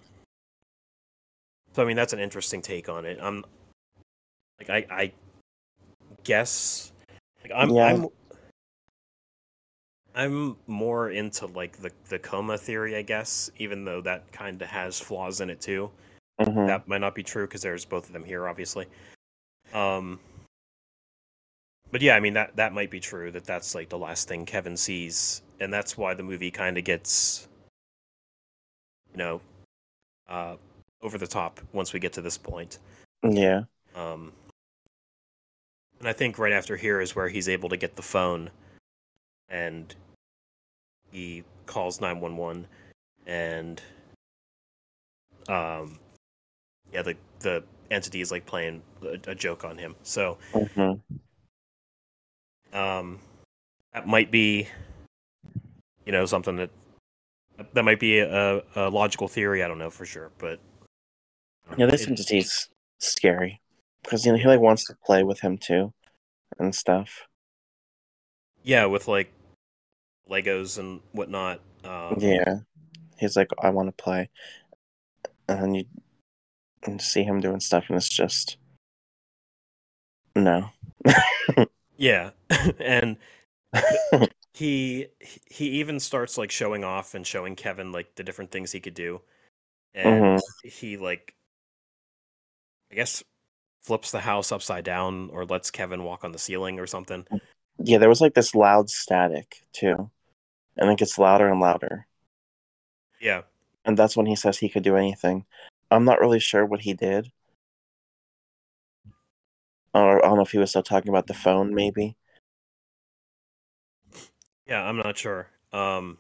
[1.73, 3.19] so I mean that's an interesting take on it.
[3.21, 3.45] I'm
[4.59, 5.13] like I I
[6.23, 6.93] guess
[7.43, 7.87] like I'm Yeah.
[7.87, 8.09] I'm
[10.15, 14.69] I'm more into like the the coma theory, I guess, even though that kind of
[14.69, 15.91] has flaws in it too.
[16.43, 18.87] hmm That might not be true because there's both of them here, obviously.
[19.73, 20.21] Um,
[21.91, 24.47] but yeah, I mean that that might be true that that's like the last thing
[24.47, 27.49] Kevin sees, and that's why the movie kind of gets,
[29.13, 29.41] you know,
[30.29, 30.57] uh,
[31.03, 32.79] over the top once we get to this point.
[33.23, 33.63] Yeah.
[33.95, 34.33] Um,
[35.99, 38.51] and I think right after here is where he's able to get the phone,
[39.49, 39.95] and
[41.15, 42.67] he calls nine one one,
[43.27, 43.81] and
[45.49, 45.99] um,
[46.93, 49.95] yeah, the the entity is like playing a, a joke on him.
[50.03, 50.95] So hmm
[52.73, 53.21] um,
[53.93, 54.67] that might be,
[56.05, 56.71] you know, something that
[57.73, 59.63] that might be a, a logical theory.
[59.63, 60.59] I don't know for sure, but
[61.79, 63.61] Yeah, this it- entity's scary
[64.03, 65.93] because you know he like wants to play with him too,
[66.59, 67.29] and stuff.
[68.65, 69.31] yeah, with like
[70.31, 71.61] Legos and whatnot.
[71.85, 72.61] Um, Yeah,
[73.19, 74.31] he's like, I want to play,
[75.49, 75.85] and you
[76.85, 78.57] and see him doing stuff, and it's just
[80.37, 80.71] no.
[81.97, 82.31] Yeah,
[82.81, 83.17] and
[84.53, 88.81] he he even starts like showing off and showing Kevin like the different things he
[88.81, 89.21] could do,
[89.95, 91.35] and he like,
[92.91, 93.23] I guess,
[93.83, 97.27] flips the house upside down or lets Kevin walk on the ceiling or something.
[97.79, 100.11] yeah, there was like this loud static too,
[100.77, 102.07] and it gets louder and louder,
[103.21, 103.43] Yeah,
[103.85, 105.47] and that's when he says he could do anything.
[105.91, 107.31] I'm not really sure what he did.
[109.95, 112.17] Or I don't know if he was still talking about the phone, maybe.
[114.67, 115.49] yeah, I'm not sure.
[115.73, 116.19] Um,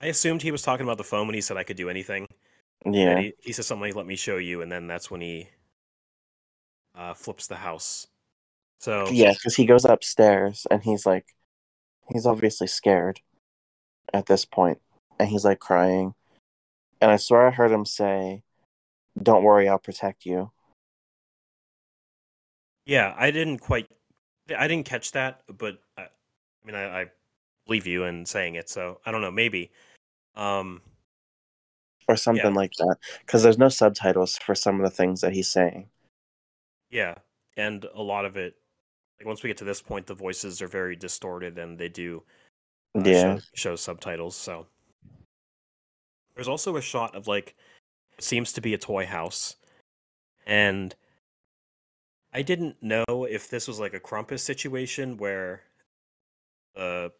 [0.00, 2.26] I assumed he was talking about the phone when he said I could do anything.
[2.84, 3.20] Yeah.
[3.20, 5.50] He, he says something like, "Let me show you," and then that's when he
[6.94, 8.06] uh, flips the house.
[8.80, 11.26] So Yeah, because he goes upstairs and he's like,
[12.12, 13.20] he's obviously scared
[14.12, 14.80] at this point,
[15.18, 16.14] and he's like crying.
[17.00, 18.42] And I swear I heard him say,
[19.20, 20.50] "Don't worry, I'll protect you."
[22.86, 23.86] Yeah, I didn't quite,
[24.56, 27.06] I didn't catch that, but I, I mean, I, I
[27.66, 28.68] believe you in saying it.
[28.68, 29.70] So I don't know, maybe.
[30.34, 30.82] Um,
[32.08, 32.96] or something like that.
[33.20, 35.88] Because there's no subtitles for some of the things that he's saying.
[36.90, 37.14] yeah,
[37.56, 38.56] and a lot of it,
[39.20, 42.22] like once we get to this point, the voices are very distorted, and they do
[42.96, 43.34] uh, Yeah.
[43.34, 44.34] show, show subtitles.
[44.34, 44.66] So
[46.34, 47.54] there's also a shot of like
[48.18, 49.56] seems to be a toy house,
[50.46, 50.94] and
[52.32, 55.62] I didn't know if this was like a Krampus situation where,
[56.74, 57.10] uh,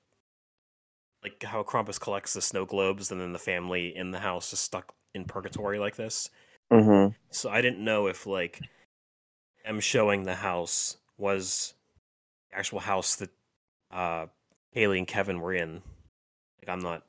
[1.23, 4.61] like how Krampus collects the snow globes, and then the family in the house is
[4.61, 6.31] stuck in purgatory like this.
[6.71, 8.63] hmm So I didn't know if like
[9.67, 11.75] them showing the house was
[12.51, 13.31] the actual house that
[13.91, 14.27] uh
[14.75, 15.83] Kaylee and Kevin were in.
[16.61, 17.05] Like I'm not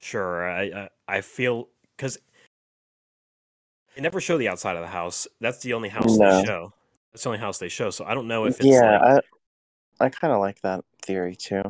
[0.00, 0.48] sure.
[0.48, 2.18] I I, I feel because
[3.94, 5.26] they never show the outside of the house.
[5.40, 6.40] That's the only house No.
[6.40, 6.72] they show.
[7.12, 7.90] That's the only house they show.
[7.90, 9.22] So I don't know if it's Yeah, like
[10.00, 11.62] I I kind of like that theory too.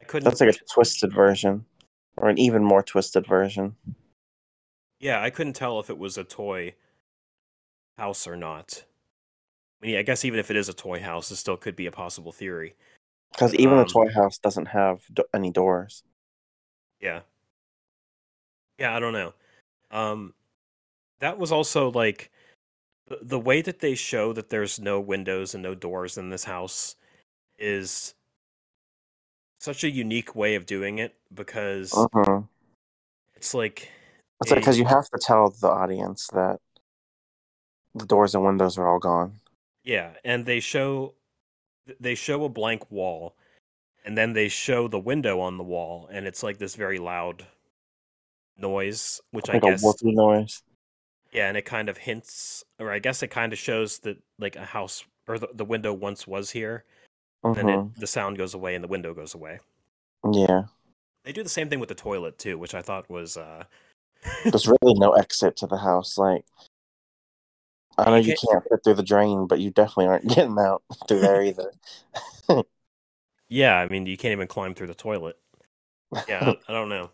[0.00, 0.24] I couldn't.
[0.24, 1.64] That's like a twisted version,
[2.16, 3.76] or an even more twisted version.
[5.00, 6.74] yeah, I couldn't tell if it was a toy
[7.98, 8.84] house or not.
[9.84, 11.84] I mean, I guess even if it is a toy house, it still could be
[11.84, 12.74] a possible theory.
[13.32, 16.02] Because even Um, the toy house doesn't have do- any doors.
[17.00, 17.20] Yeah.
[18.78, 19.34] Yeah, I don't know.
[19.90, 20.32] Um
[21.18, 22.30] that was also like
[23.22, 26.96] the, way that they show that there's no windows and no doors in this house
[27.58, 28.14] is
[29.60, 32.40] such a unique way of doing it because hmm
[33.36, 33.90] it's like
[34.40, 36.60] It's like because you have to tell the audience that
[37.94, 39.40] the doors and windows are all gone.
[39.84, 41.14] Yeah, and they show
[42.00, 43.36] they show a blank wall
[44.04, 47.46] and then they show the window on the wall and it's like this very loud
[48.58, 50.62] noise which I Like guess a whoopee noise.
[51.32, 54.56] Yeah, and it kind of hints, or I guess it kind of shows that like
[54.56, 56.84] a house or the, the window once was here.
[57.42, 59.60] Then hmm it, the sound goes away and the window goes away.
[60.32, 60.64] Yeah,
[61.24, 63.64] They do the same thing with the toilet too, which I thought was uh
[64.44, 66.16] there's really no exit to the house.
[66.18, 66.44] Like,
[67.98, 71.20] I know You can't fit through the drain, but you definitely aren't getting out through
[71.20, 71.72] there either.
[73.48, 73.76] yeah.
[73.76, 75.36] I mean, you can't even climb through the toilet.
[76.28, 77.10] Yeah, I, I don't know.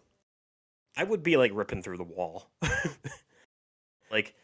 [0.97, 2.51] I would be like ripping through the wall.
[4.11, 4.35] like,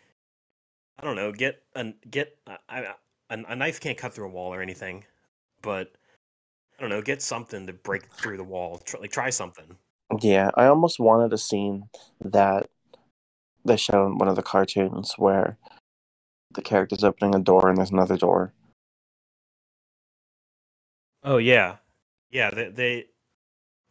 [0.98, 1.32] I don't know.
[1.32, 2.94] Get a get uh, I, I,
[3.30, 5.04] a, a knife can't cut through a wall or anything,
[5.62, 5.92] but
[6.78, 7.02] I don't know.
[7.02, 8.78] Get something to break through the wall.
[8.78, 9.76] Try, like try something.
[10.20, 11.88] Yeah, I almost wanted a scene
[12.20, 12.68] that
[13.64, 15.58] they show in one of the cartoons where
[16.56, 18.52] the character's opening a door and there's another door.
[21.22, 21.76] Oh yeah,
[22.30, 22.50] yeah.
[22.50, 23.04] They they,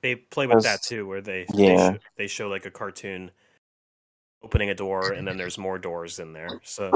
[0.01, 1.67] they play with that too, where they yeah.
[1.67, 3.31] they, show, they show like a cartoon
[4.43, 6.59] opening a door, and then there's more doors in there.
[6.63, 6.91] So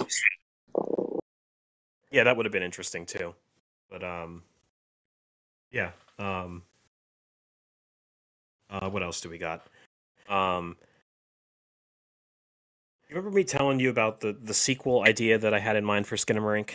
[2.12, 3.34] yeah, that would have been interesting too.
[3.90, 4.44] But um,
[5.72, 5.92] yeah.
[6.18, 6.64] Um,
[8.70, 9.66] uh, what else do we got?
[10.28, 10.78] Um,
[13.10, 16.16] remember me telling you about the the sequel idea that I had in mind for
[16.16, 16.72] Skinamarink?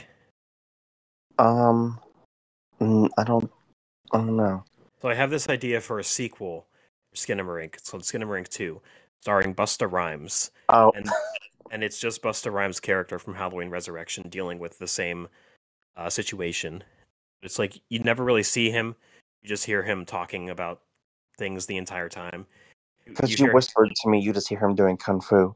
[1.39, 1.99] Um,
[2.81, 3.51] I don't,
[4.13, 4.65] I don't know.
[5.03, 6.67] So I have this idea for a sequel
[7.11, 7.75] for Skinamarink.
[7.75, 8.81] It's called Skinamarink 2,
[9.21, 10.51] starring Busta Rhymes.
[10.69, 11.09] Oh, And
[11.71, 15.29] and it's just Busta Rhymes' character from Halloween Resurrection dealing with the same
[15.97, 16.85] uh, situation.
[17.43, 18.95] It's like you never really see him.
[19.43, 20.81] You just hear him talking about
[21.37, 22.47] things the entire time.
[23.05, 25.55] because you, hear- whispered to me, you just hear him doing kung fu,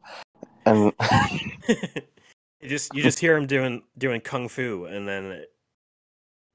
[0.69, 0.93] and
[2.61, 5.45] you just you just hear him doing doing kung fu, and then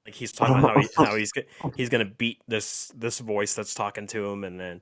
[0.05, 1.32] like he's talking about how, he, how he's
[1.76, 4.82] he's gonna beat this this voice that's talking to him, and then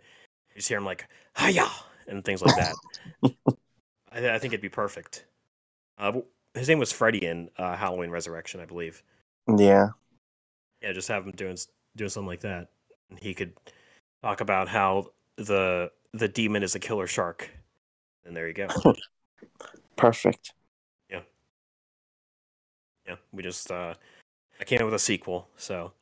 [0.49, 1.07] you just hear him like
[1.38, 1.67] hiya
[2.07, 2.75] and things like that.
[4.11, 5.25] I, I think it'd be perfect.
[5.97, 6.21] Uh,
[6.53, 9.03] his name was Freddy in uh, Halloween Resurrection, I believe.
[9.47, 9.89] yeah,
[10.82, 11.57] Yeah, just have him doing
[11.95, 12.69] doing something like that,
[13.09, 13.53] and he could
[14.23, 17.49] talk about how the the demon is a killer shark.
[18.25, 18.67] And there you go.
[19.96, 20.54] Perfect.
[21.10, 21.22] yeah,
[23.08, 23.16] Yeah.
[23.32, 23.94] we just uh
[24.60, 25.94] I came up with a sequel, so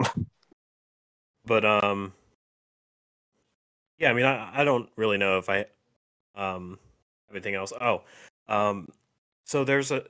[1.44, 2.12] but um
[3.98, 5.66] yeah, I mean I I don't really know if I
[6.34, 6.78] um
[7.26, 7.72] have anything else.
[7.80, 8.02] Oh,
[8.48, 8.88] um
[9.44, 10.04] so there's a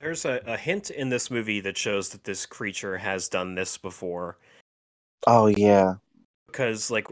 [0.00, 3.76] there's a, a hint in this movie that shows that this creature has done this
[3.76, 4.38] before
[5.26, 5.94] Oh yeah,
[6.46, 7.08] because like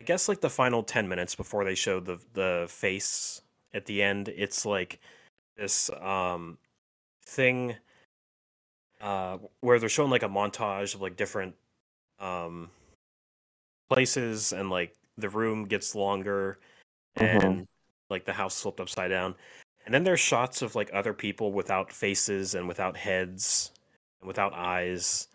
[0.00, 3.42] I guess like the final 10 minutes before they show the the face
[3.74, 5.00] at the end it's like
[5.56, 6.58] this um
[7.24, 7.76] thing
[9.00, 11.54] uh where they're showing like a montage of like different
[12.18, 12.70] um
[13.90, 16.58] places and like the room gets longer
[17.18, 17.42] Mhm.
[17.44, 17.66] and
[18.10, 19.34] like the house flipped upside down
[19.84, 23.70] and then there's shots of like other people without faces and without heads
[24.20, 25.28] and without eyes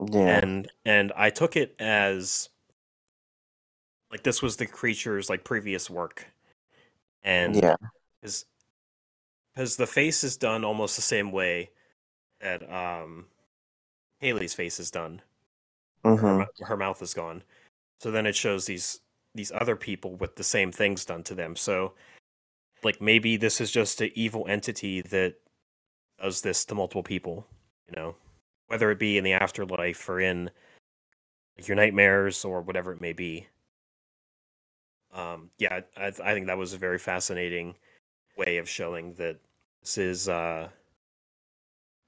[0.00, 0.40] Yeah.
[0.42, 2.49] and and I took it as
[4.10, 6.26] like this was the creature's like previous work,
[7.22, 7.76] and yeah.
[8.20, 8.46] because
[9.54, 11.70] because the face is done almost the same way
[12.40, 13.26] that um
[14.22, 15.22] Kaylee's face is done.
[16.04, 17.42] Her, hmm mou- her mouth is gone,
[18.00, 19.00] so then it shows these
[19.34, 21.54] these other people with the same things done to them.
[21.56, 21.94] So
[22.82, 25.34] like maybe this is just an evil entity that
[26.20, 27.46] does this to multiple people.
[27.88, 28.14] You know,
[28.68, 30.50] whether it be in the afterlife or in
[31.56, 33.46] like, your nightmares or whatever it may be.
[35.12, 37.74] Um, yeah, I, I think that was a very fascinating
[38.36, 39.38] way of showing that
[39.82, 40.68] this is, uh,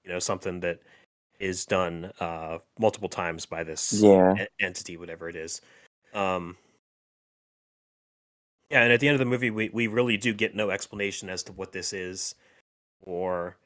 [0.05, 0.81] you know, something that
[1.41, 4.35] is done uh, multiple times by this Yeah.
[4.39, 5.61] en- entity, whatever it is.
[6.15, 6.57] Um,
[8.71, 11.29] yeah, and at the end of the movie, we, we really do get no explanation
[11.29, 12.35] as to what this is
[13.03, 13.57] or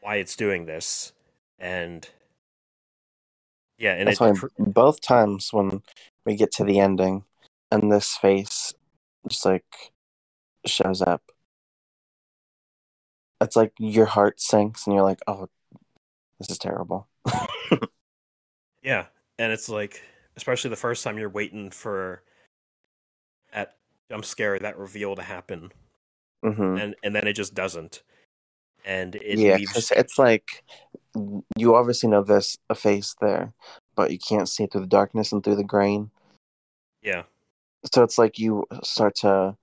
[0.00, 1.12] why it's doing this.
[1.58, 2.08] And
[3.78, 4.18] yeah, and it,
[4.58, 5.82] both times when
[6.24, 7.24] we get to the ending
[7.70, 8.72] and this face
[9.28, 9.92] just like
[10.66, 11.22] shows up,
[13.40, 15.48] it's like your heart sinks and you're like, oh,
[16.38, 17.08] this is terrible.
[18.82, 19.06] Yeah,
[19.38, 20.02] and it's like,
[20.36, 22.22] especially the first time you're waiting for
[23.52, 23.76] that
[24.10, 25.72] jump scare, that reveal to happen,
[26.42, 28.02] hmm and and then it just doesn't,
[28.84, 29.92] and it yeah, leaves.
[29.92, 30.64] it's like
[31.56, 33.52] you obviously know there's a face there,
[33.94, 36.10] but you can't see it through the darkness and through the grain.
[37.02, 37.22] Yeah,
[37.92, 39.56] So it's like you start to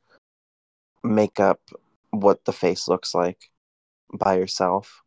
[1.03, 1.59] make up
[2.11, 3.49] what the face looks like
[4.13, 5.03] by yourself.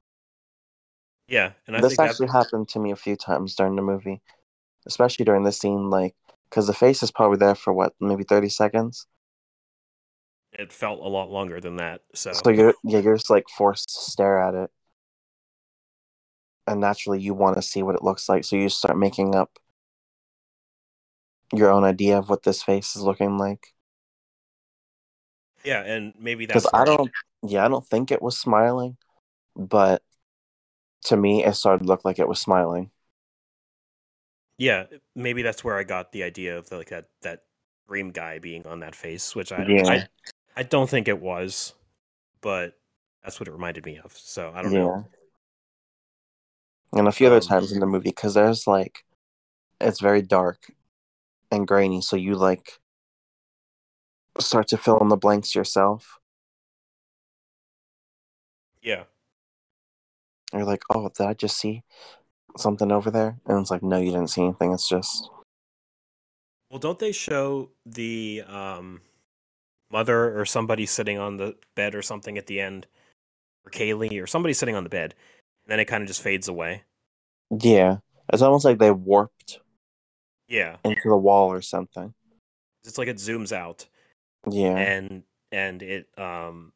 [1.29, 3.83] yeah, and I this think actually that happened to me a few times during the
[3.83, 4.21] movie,
[4.87, 6.15] especially during the scene, like
[6.51, 9.07] because the face is probably there for what, maybe thirty seconds.
[10.53, 12.03] it felt a lot longer than that.
[12.15, 14.71] So, So you're yeah, you're just like forced to stare at it,
[16.67, 18.45] and naturally you want to see what it looks like.
[18.45, 19.59] So you start making up
[21.53, 23.75] your own idea of what this face is looking like.
[25.65, 28.97] yeah, and maybe that's Because I don't, yeah, I don't think it was smiling,
[29.57, 30.03] but
[31.05, 32.91] to me it started to look like it was smiling.
[34.59, 37.45] Yeah, maybe that's where I got the idea of like that that
[37.89, 39.85] dream guy being on that face, which I Yeah.
[39.87, 40.05] I,
[40.57, 41.75] I don't think it was,
[42.43, 42.79] but
[43.23, 44.13] that's what it reminded me of.
[44.17, 44.95] So I don't know.
[46.93, 49.05] And a few other Um, times in the movie, because there's like,
[49.81, 50.73] it's very dark
[51.51, 52.79] and grainy, so you like
[54.39, 56.19] start to fill in the blanks yourself.
[58.83, 59.05] Yeah,
[60.53, 61.83] You're like, oh, did I just see
[62.57, 63.39] something over there?
[63.47, 64.73] And it's like, no, you didn't see anything.
[64.73, 65.31] It's just,
[66.71, 69.03] Well, don't they show the um,
[69.91, 72.87] mother or somebody sitting on the bed or something at the end,
[73.65, 75.15] or Kaylee or somebody sitting on the bed,
[75.65, 76.85] and then it kind of just fades away.
[77.51, 77.99] yeah.
[78.33, 79.59] It's almost like they warped
[80.51, 82.13] Yeah, into the wall or something.
[82.85, 83.87] it's like it zooms out
[84.51, 84.77] Yeah.
[84.77, 85.23] and
[85.53, 86.73] and it um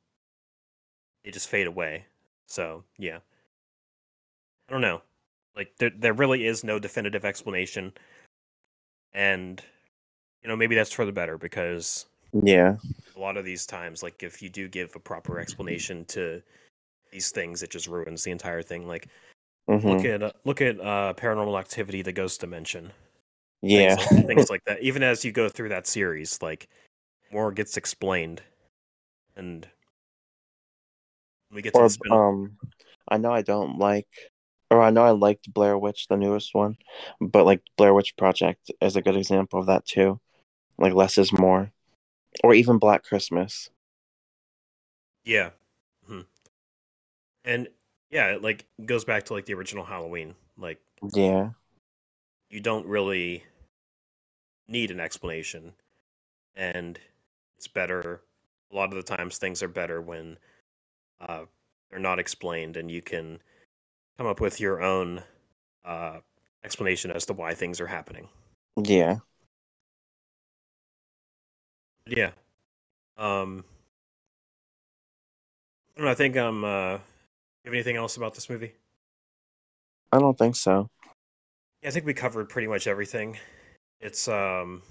[1.24, 2.07] it just fade away.
[2.47, 3.19] So yeah,
[4.69, 5.03] I don't know.
[5.57, 7.93] Like there there really is no definitive explanation,
[9.12, 9.62] and
[10.43, 12.77] you know maybe that's for the better because Yeah.
[13.16, 16.43] a lot of these times like if you do give a proper explanation to
[17.12, 19.09] these things it just ruins the entire thing like
[19.69, 22.93] hmm look at uh, look at uh paranormal activity the ghost dimension
[23.65, 23.97] Yeah.
[23.97, 26.69] things like, things like that even as you go through that series like
[27.32, 28.43] more gets explained
[29.36, 29.66] and
[31.53, 32.57] we get to or spin um,
[33.09, 34.09] I know I don't like,
[34.70, 36.77] or I know I liked Blair Witch, the newest one,
[37.20, 40.20] but like Blair Witch Project is a good example of that too.
[40.78, 41.73] Like less is more,
[42.43, 43.70] or even Black Christmas.
[45.24, 45.51] yeah
[46.07, 46.20] hmm
[47.45, 47.69] and
[48.11, 50.81] yeah it like goes back to like the original halloween like
[51.12, 51.51] Yeah.
[52.51, 53.43] you don't really
[54.69, 55.73] need an explanation.
[56.57, 56.99] And
[57.57, 58.20] it's better
[58.73, 60.36] a lot of the times things are better when
[61.20, 61.45] uh,
[61.91, 63.39] they're not explained and you can
[64.19, 65.23] come up with your own
[65.85, 66.19] uh,
[66.65, 68.28] explanation as to why things are happening.
[68.77, 69.19] Yeah.
[72.07, 72.31] yeah.
[73.16, 73.65] Um
[75.95, 78.73] i don't know i think i'm uh you have anything else about this movie?
[80.11, 80.91] I don't think so.
[81.81, 83.36] yeah i think we covered pretty much everything
[84.05, 84.82] it's um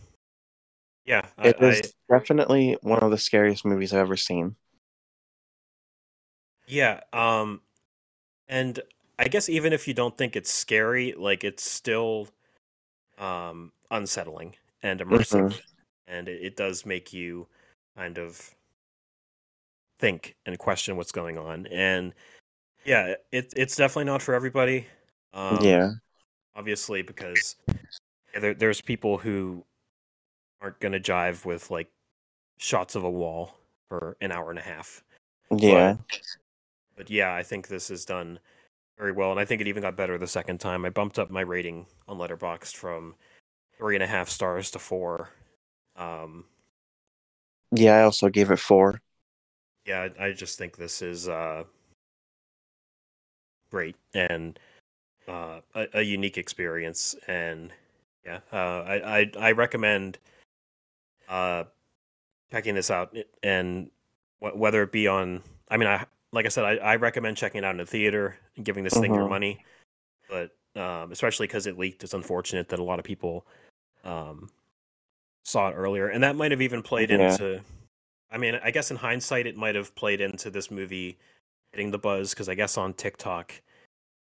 [1.05, 4.55] yeah It I, is I definitely one of the scariest movies I've ever seen.
[6.67, 7.61] Yeah, um
[8.49, 8.79] and
[9.19, 12.29] I guess even if you don't think it's scary, like it's still
[13.19, 15.61] um unsettling and immersive
[16.07, 17.47] and it, it does make you
[17.97, 18.55] kind of
[19.99, 21.67] think and question what's going on.
[21.67, 22.13] And
[22.85, 24.87] yeah, it it's definitely not for everybody.
[25.33, 25.93] Um yeah.
[26.55, 27.57] obviously, because
[28.39, 29.65] there, there's people who
[30.61, 31.89] aren't gonna jive with like
[32.57, 33.55] shots of a wall
[33.89, 35.03] for an hour and a half.
[35.55, 35.97] Yeah.
[36.95, 38.39] But yeah, I think this is done
[38.97, 40.85] very well, and I think it even got better the second time.
[40.85, 43.15] I bumped up my rating on Letterboxd from
[43.77, 45.29] three and a half stars to four.
[45.95, 46.45] Um,
[47.71, 49.01] Yeah, I also gave it four.
[49.85, 51.63] yeah, I I just think this is uh,
[53.71, 54.59] great and
[55.27, 57.73] uh, a, a unique experience, and
[58.25, 60.17] yeah, uh, I, I I recommend
[61.27, 61.65] uh,
[62.51, 63.89] checking this out, and
[64.39, 67.59] wh- whether it be on, I mean, I like I said, I, I recommend checking
[67.59, 69.29] it out in a theater and giving this thing your Mhm.
[69.29, 69.65] money,
[70.29, 73.45] but um, especially because it leaked, it's unfortunate that a lot of people
[74.03, 74.49] um,
[75.45, 77.33] saw it earlier, and that might have even played Yeah.
[77.33, 77.61] into.
[78.31, 81.19] I mean, I guess in hindsight, it might have played into this movie
[81.71, 83.61] hitting the buzz because I guess on TikTok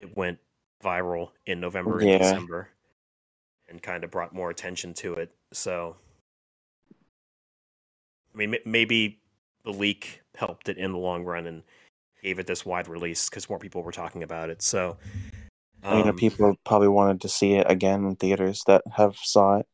[0.01, 0.39] it went
[0.82, 2.19] viral in November and Yeah.
[2.19, 2.69] December
[3.73, 5.35] and kind of brought more attention to it.
[5.53, 5.97] So,
[8.32, 9.19] I mean, m- maybe
[9.65, 11.62] the leak helped it in the long run and
[12.23, 14.62] gave it this wide release because more people were talking about it.
[14.62, 14.99] So,
[15.82, 19.57] I mean, um, people probably wanted to see it again in theaters that have saw
[19.59, 19.66] it.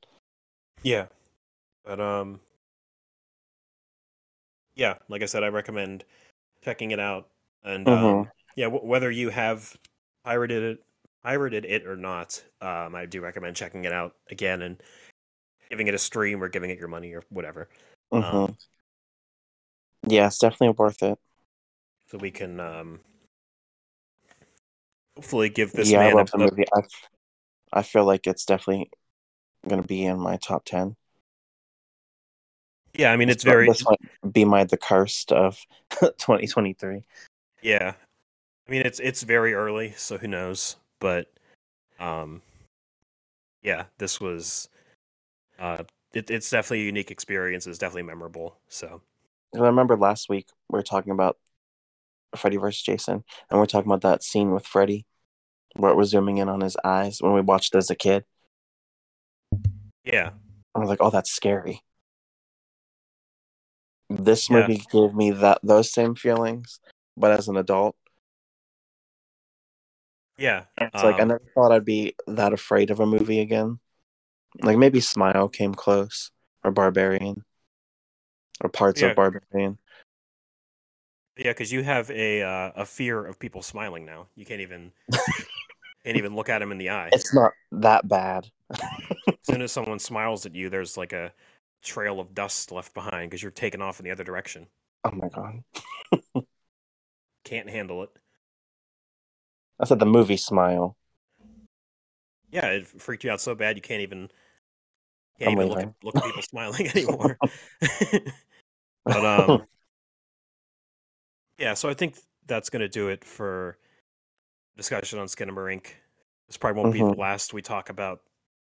[0.83, 1.07] Yeah.
[1.85, 2.41] But um
[4.77, 6.05] yeah, like I said I recommend
[6.63, 7.29] checking it out
[7.65, 8.31] and um Mhm.
[8.57, 9.77] yeah, w- whether you have
[10.25, 10.85] pirated it
[11.29, 14.83] pirated it or not, um I do recommend checking it out again and
[15.71, 17.69] giving it a stream or giving it your money or whatever.
[18.13, 18.57] hmm Um,
[20.07, 21.19] yeah, it's definitely worth it.
[22.07, 23.01] so we can um
[25.17, 26.65] hopefully give this yeah, I man love a, the movie.
[26.75, 27.09] I, f-
[27.73, 28.91] I feel like it's definitely
[29.69, 30.97] going to be in my top 10.
[32.95, 35.59] Yeah, I mean it's very This might be my The Cursed of
[36.19, 37.05] 2023.
[37.63, 37.95] Yeah.
[38.69, 40.77] I mean it's it's very early, so who knows?
[41.01, 41.29] But
[41.99, 42.43] um
[43.63, 44.69] yeah, this was
[45.59, 45.85] uh
[46.15, 48.59] it, it's definitely a unique experience, it's definitely memorable.
[48.69, 49.03] So
[49.53, 51.39] 'Cause I remember last week we were talking about
[52.37, 55.07] Freddy versus Jason, and we are talking about that scene with Freddy
[55.77, 58.25] where it was zooming in on his eyes when we watched as a kid.
[60.05, 60.31] yeah.
[60.75, 61.83] I was like, oh, that's scary.
[64.11, 64.67] This Yeah.
[64.67, 66.81] movie gave me that those same feelings,
[67.17, 67.97] but as an adult,
[70.39, 70.65] Yeah.
[70.81, 73.81] it's like I um, never thought I'd be that afraid of a movie again.
[74.63, 76.31] Like maybe Smile came close,
[76.65, 77.45] or Barbarian,
[78.61, 79.09] or parts Yeah.
[79.09, 79.79] of Barbarian.
[81.37, 84.27] Yeah, because you have a uh, a fear of people smiling now.
[84.35, 84.93] You can't even
[86.05, 87.11] can't even look at them in the eye.
[87.13, 88.49] It's not that bad.
[88.71, 91.33] As soon as someone smiles at you, there's like a
[91.83, 94.67] trail of dust left behind because you're taken off in the other direction.
[95.05, 95.63] Oh my god!
[97.45, 98.11] Can't handle it.
[99.81, 100.97] I said the movie Smile.
[102.51, 104.31] Yeah, it freaked you out so bad you can't even
[105.41, 105.95] I'm can't even look leaving.
[106.03, 107.39] look at people smiling anymore.
[109.05, 109.67] but um,
[111.59, 111.75] yeah.
[111.75, 113.79] So I think that's gonna do it for
[114.77, 115.87] discussion on Skinamarink.
[116.47, 117.15] This probably won't be Mhm.
[117.15, 118.23] the last we talk about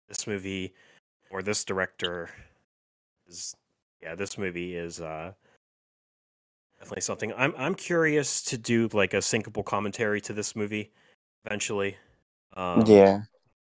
[0.09, 0.75] this movie
[1.31, 2.31] or this director.
[3.29, 3.55] Is
[4.03, 5.33] yeah, this movie is uh
[6.79, 7.33] definitely something.
[7.37, 10.93] I'm I'm curious to do like a syncable commentary to this movie
[11.45, 11.97] eventually.
[12.57, 13.23] Um, yeah,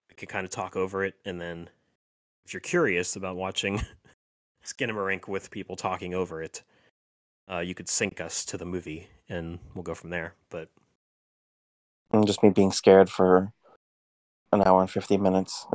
[0.09, 1.69] we can kind of talk over it and then
[2.45, 3.81] if you're curious about watching
[4.65, 6.63] Skinamarink with people talking over it,
[7.49, 10.35] uh, you could sync us to the movie and we'll go from there.
[10.49, 10.69] But
[12.11, 13.51] and just me being scared for
[14.51, 15.65] an hour and fifty minutes.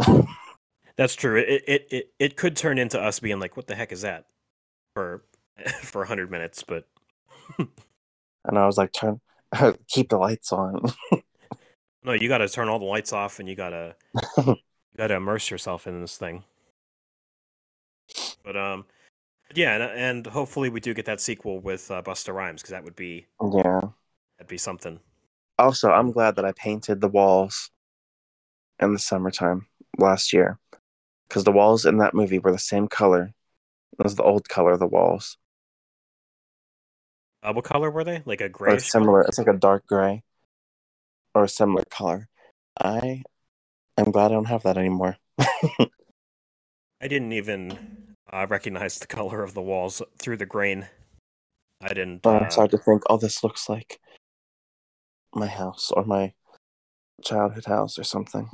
[0.97, 1.39] that's true.
[1.39, 4.27] It it it, it could turn into us being like, "What the heck is that?"
[4.95, 5.25] for
[5.83, 6.63] for hundred minutes.
[6.63, 6.87] But
[7.59, 9.21] and I was like, turn,
[9.89, 10.81] keep the lights on.
[12.05, 13.95] no, you got to turn all the lights off and you gotta
[14.39, 14.57] you
[14.97, 16.45] gotta immerse yourself in this thing.
[18.45, 18.85] But um,
[19.55, 22.85] yeah, and, and hopefully we do get that sequel with uh, Busta Rhymes because that
[22.85, 23.81] would be yeah.
[24.39, 25.01] that'd be something.
[25.59, 27.71] Also, I'm glad that I painted the walls
[28.79, 29.67] in the summertime
[29.99, 30.59] last year
[31.29, 33.33] because the walls in that movie were the same color
[34.05, 35.39] as the old color of the walls,
[37.47, 38.23] Uh, what color were they?
[38.27, 38.75] Like a gray?
[38.75, 39.23] or similar.
[39.23, 40.25] It's like a dark gray
[41.33, 42.29] or a similar color.
[42.81, 43.23] I
[43.97, 45.17] am glad I don't have that anymore.
[45.39, 45.89] I
[47.09, 47.79] didn't even
[48.33, 50.89] uh, recognize the color of the walls through the grain.
[51.81, 52.27] I didn't.
[52.27, 54.01] Uh, Uh, so I to think, oh, this looks like
[55.33, 56.33] my house or my
[57.23, 58.49] childhood house or something.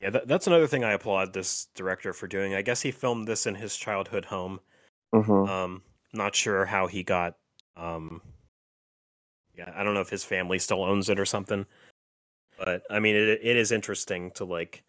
[0.00, 2.54] yeah, that, that's another thing I applaud this director for doing.
[2.54, 4.60] I guess he filmed this in his childhood home.
[5.12, 5.82] hmm Um,
[6.12, 7.39] not sure how he got.
[7.80, 8.20] Um,
[9.56, 11.66] yeah, I don't know if his family still owns it or something.
[12.58, 14.84] But I mean, it it is interesting to like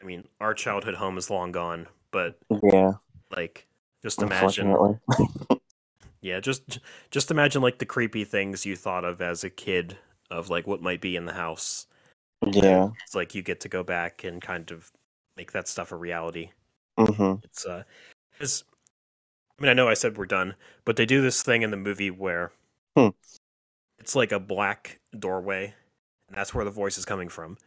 [0.00, 2.94] I mean, our childhood home is long gone, but Yeah,
[3.30, 3.66] like,
[4.02, 4.76] just imagine,
[6.20, 6.80] yeah, just
[7.10, 9.96] just imagine like the creepy things you thought of as a kid
[10.30, 11.86] of like what might be in the house.
[12.46, 12.88] yeah.
[13.04, 14.90] It's like you get to go back and kind of
[15.36, 16.50] make that stuff a reality.
[16.98, 17.84] hmm It's uh,
[18.40, 18.64] it's,
[19.58, 20.54] I mean, I know I said we're done,
[20.84, 22.52] but they do this thing in the movie where
[22.96, 23.08] Hmm.
[23.98, 25.74] it's like a black doorway,
[26.28, 27.58] and that's where the voice is coming from.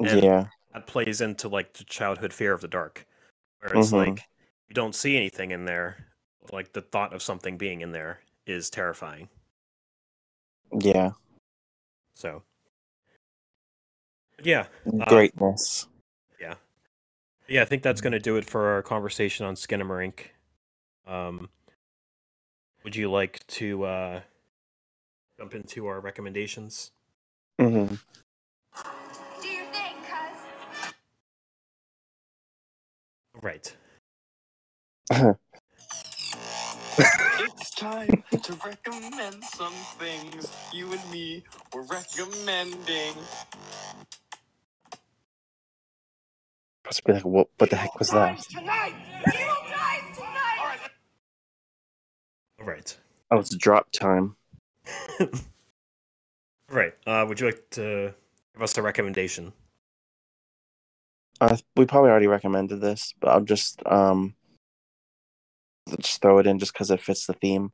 [0.00, 0.48] And- Yeah.
[0.72, 3.06] That plays into like the childhood fear of the dark,
[3.60, 4.06] where it's Mhm.
[4.08, 4.28] like
[4.68, 6.12] you don't see anything in there,
[6.50, 9.28] like the thought of something being in there is terrifying.
[10.72, 11.12] Yeah.
[12.16, 12.42] So,
[14.42, 14.66] yeah,
[15.00, 15.86] Uh, Greatness.
[16.40, 16.56] yeah,
[17.46, 20.30] Yeah, I think that's going to do it for our conversation on Skinamarink.
[21.06, 21.48] Um,
[22.84, 24.20] would you like to uh,
[25.38, 26.92] jump into our recommendations?
[27.58, 27.86] hmm
[29.42, 30.92] Do your thing, cuz.
[33.42, 33.76] Right.
[37.38, 43.14] It's time to recommend some things you and me were recommending.
[46.84, 47.48] Must be like, what?
[47.58, 48.38] What the heck was that?
[52.64, 52.96] Right.
[53.30, 54.36] Oh, it's drop time.
[56.70, 56.94] right.
[57.06, 58.14] Uh, would you like to
[58.54, 59.52] give us a recommendation?
[61.40, 64.34] Uh, we probably already recommended this, but I'll just um
[66.00, 67.72] just throw it in just because it fits the theme.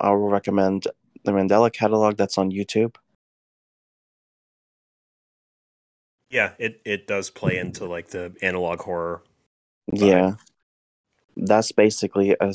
[0.00, 0.86] I will recommend
[1.24, 2.96] the Mandela catalog that's on YouTube.
[6.30, 9.22] Yeah, it, it does play into like the analog horror.
[9.92, 10.36] Yeah,
[11.36, 12.54] that's basically a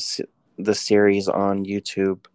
[0.57, 2.25] the series on YouTube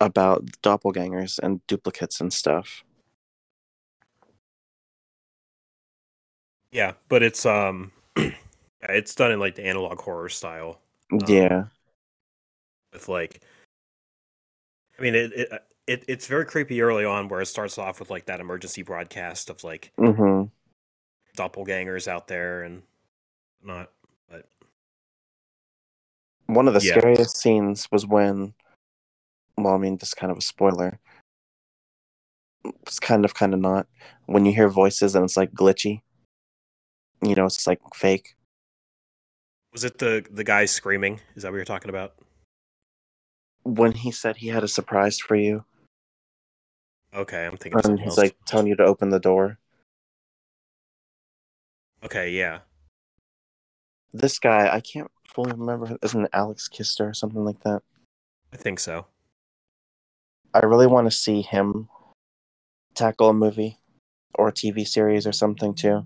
[0.00, 2.84] about doppelgangers and duplicates and stuff.
[6.72, 8.32] Yeah, but it's um, yeah,
[8.82, 10.80] it's done in like the analog horror style.
[11.26, 11.64] yeah,
[12.92, 13.40] with like
[14.98, 15.48] I mean it, it
[15.86, 19.50] it it's very creepy early on where it starts off with like that emergency broadcast
[19.50, 20.44] of like mm-hmm.
[21.36, 22.82] doppelgangers out there and
[23.62, 23.90] not
[26.50, 26.98] One of the Yeah.
[26.98, 28.54] scariest scenes was when,
[29.56, 30.98] well, I mean, this is kind of a spoiler.
[32.82, 33.86] It's kind of, kind of not.
[34.26, 36.02] When you hear voices and it's like glitchy,
[37.22, 38.34] you know, it's like fake.
[39.72, 41.20] was it the the guy screaming?
[41.36, 42.14] Is that what you're talking about?
[43.62, 45.64] When he said he had a surprise for you,
[47.14, 48.18] Okay, I'm thinking and he's else.
[48.18, 49.58] like telling you to open the door.
[52.02, 52.60] okay, yeah.
[54.12, 57.82] This guy, I can't fully remember, isn't it Alex Kister or something like that?
[58.52, 59.06] I think so.
[60.52, 61.88] I really want to see him
[62.94, 63.78] tackle a movie
[64.34, 66.04] or a TV series or something too.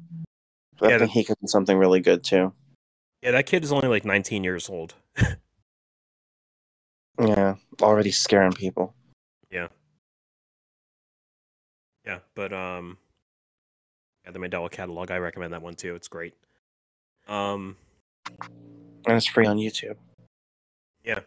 [0.82, 2.52] I Yeah, think he could do something really good too.
[3.22, 4.94] Yeah, that kid is only like 19 years old.
[7.18, 8.92] Yeah, already scaring people.
[9.48, 9.68] Yeah.
[12.04, 12.98] Yeah, but um
[14.24, 15.94] yeah, the Mandela catalog, I recommend that one too.
[15.94, 16.34] It's great.
[17.28, 17.76] Um
[19.06, 19.96] And it's free on YouTube.
[21.04, 21.20] Yeah.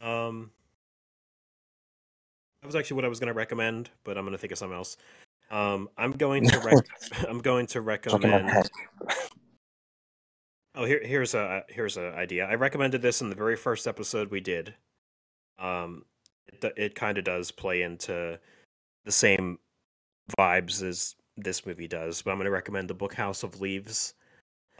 [0.00, 0.50] Um,
[2.62, 4.58] that was actually what I was going to recommend, but I'm going to think of
[4.58, 4.96] something else.
[5.50, 6.88] Um, I'm going to rec-
[7.28, 8.70] I'm going to recommend.
[10.74, 12.46] Oh, here here's a here's an idea.
[12.46, 14.74] I recommended this in the very first episode we did.
[15.58, 16.04] Um,
[16.46, 18.38] it it kind of does play into
[19.04, 19.58] the same
[20.38, 24.14] vibes as this movie does, but I'm going to recommend the book House of Leaves,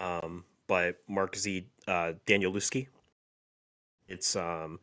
[0.01, 1.66] um, by Mark Z.
[1.86, 2.89] Uh, Danielewski.
[4.09, 4.81] It's um,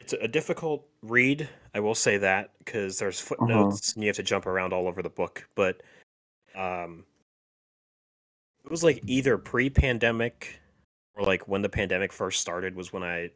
[0.00, 1.48] it's a difficult read.
[1.74, 5.02] I will say that because there's footnotes and you have to jump around all over
[5.02, 5.82] the book, but
[6.54, 7.04] um,
[8.64, 10.60] it was like either pre-pandemic
[11.14, 13.30] or like when the pandemic first started was when I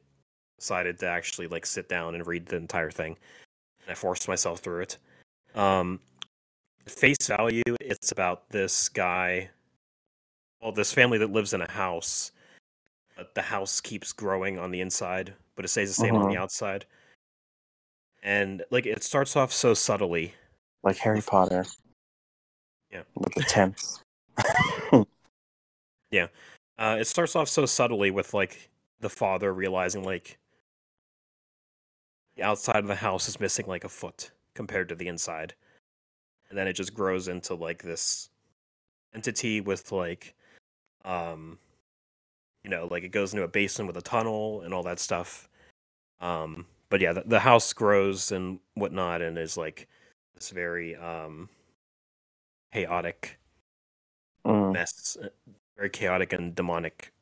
[0.58, 3.16] decided to actually like sit down and read the entire thing.
[3.82, 4.98] And I forced myself through it.
[5.54, 6.00] Um
[6.86, 9.50] face value, it's about this guy
[10.64, 12.32] well, this family that lives in a house.
[13.16, 16.34] But the house keeps growing on the inside, but it stays the same on the
[16.34, 16.40] Mhm.
[16.40, 16.86] outside.
[18.22, 20.34] And like it starts off so subtly.
[20.82, 21.64] like Harry Potter.
[22.90, 23.04] Yeah.
[23.14, 24.02] With the tents.
[26.10, 26.28] Yeah.
[26.78, 28.70] Uh, it starts off so subtly with like
[29.00, 30.38] the father realizing like
[32.36, 35.54] the outside of the house is missing like a foot compared to the inside,
[36.48, 38.28] and then it just grows into like this
[39.14, 40.34] entity with like,
[41.04, 41.58] um,
[42.64, 45.48] you know, like it goes into a basin with a tunnel and all that stuff.
[46.20, 49.88] Um, but yeah, the, the house grows and whatnot, and is like
[50.34, 51.48] this very um
[52.72, 53.38] chaotic
[54.44, 54.72] Mm.
[54.72, 55.28] mess, uh,
[55.76, 57.12] very chaotic and demonic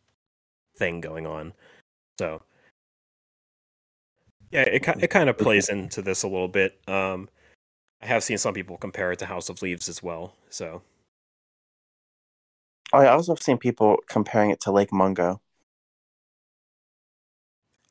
[0.76, 1.52] thing going on.
[2.18, 2.42] So,
[4.50, 6.78] yeah, it it kind of plays into this a little bit.
[6.88, 7.28] Um,
[8.02, 10.36] I have seen some people compare it to House of Leaves as well.
[10.50, 10.82] So,
[12.92, 15.40] I also have seen people comparing it to Lake Mungo.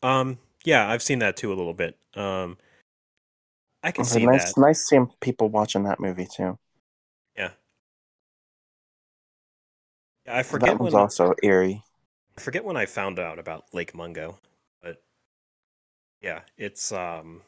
[0.03, 1.97] um, yeah, I've seen that too a little bit.
[2.15, 2.57] Um,
[3.83, 4.61] I can see nice, that.
[4.61, 6.57] nice seeing people watching that movie too.
[7.37, 7.51] Yeah.
[10.25, 11.83] Yeah, I forget that one's when also eerie.
[12.37, 14.39] I forget when I found out about Lake Mungo,
[14.81, 15.01] but
[16.21, 17.41] yeah, it's um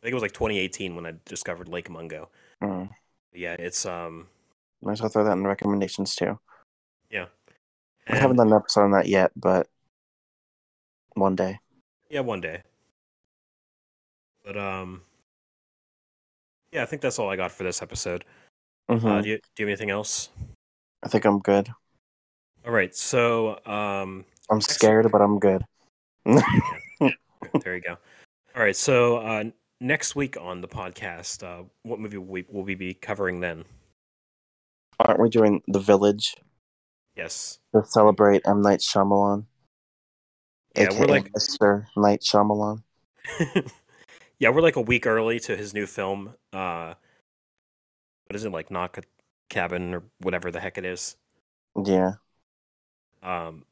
[0.00, 2.28] I think it was like 2018 when I discovered Lake Mungo.
[2.62, 2.90] Mm.
[3.32, 4.28] Yeah, it's um
[4.82, 6.38] Might as well throw that in the recommendations too.
[7.10, 7.26] Yeah.
[8.08, 9.68] I haven't done an episode on that yet, but
[11.14, 11.58] one day.
[12.08, 12.62] yeah, one day.
[14.44, 15.02] But um
[16.72, 18.24] yeah, I think that's all I got for this episode.
[18.88, 20.30] hmm Uh, do, you, do you have anything else?
[21.02, 21.68] I think I'm good.
[22.66, 25.62] All right, so um I'm scared, but I'm good.
[26.24, 27.96] there you go.
[28.56, 29.44] All right, so uh
[29.80, 33.64] next week on the podcast, uh what movie will we, will we be covering then?
[34.98, 36.36] Aren't we doing The Village
[37.16, 37.58] Yes.
[37.74, 39.44] to celebrate M Night Shyamalan?
[40.76, 41.86] Yeah, AKA we're like Mr.
[41.96, 42.82] Night Shyamalan.
[44.38, 46.34] yeah, we're like a week early to his new film.
[46.52, 46.94] Uh,
[48.26, 48.70] what is it like?
[48.70, 49.02] Knock a
[49.48, 51.16] cabin or whatever the heck it is.
[51.84, 52.12] Yeah.
[53.22, 53.64] Um,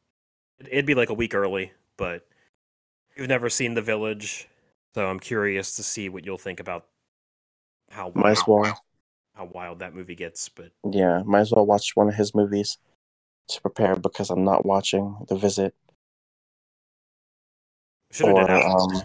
[0.59, 2.27] it- it'd be like a week early, but
[3.16, 4.48] you've never seen The Village,
[4.94, 6.86] so I'm curious to see what you'll think about
[7.90, 8.85] how Might as wild, well.
[9.35, 10.48] how wild that movie gets.
[10.48, 12.77] But Yeah, might as well watch one of his movies
[13.49, 15.75] to prepare because I'm not watching The Visit
[18.11, 19.03] should have or um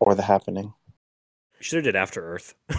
[0.00, 0.72] or The Happening.
[1.60, 2.54] should have did After Earth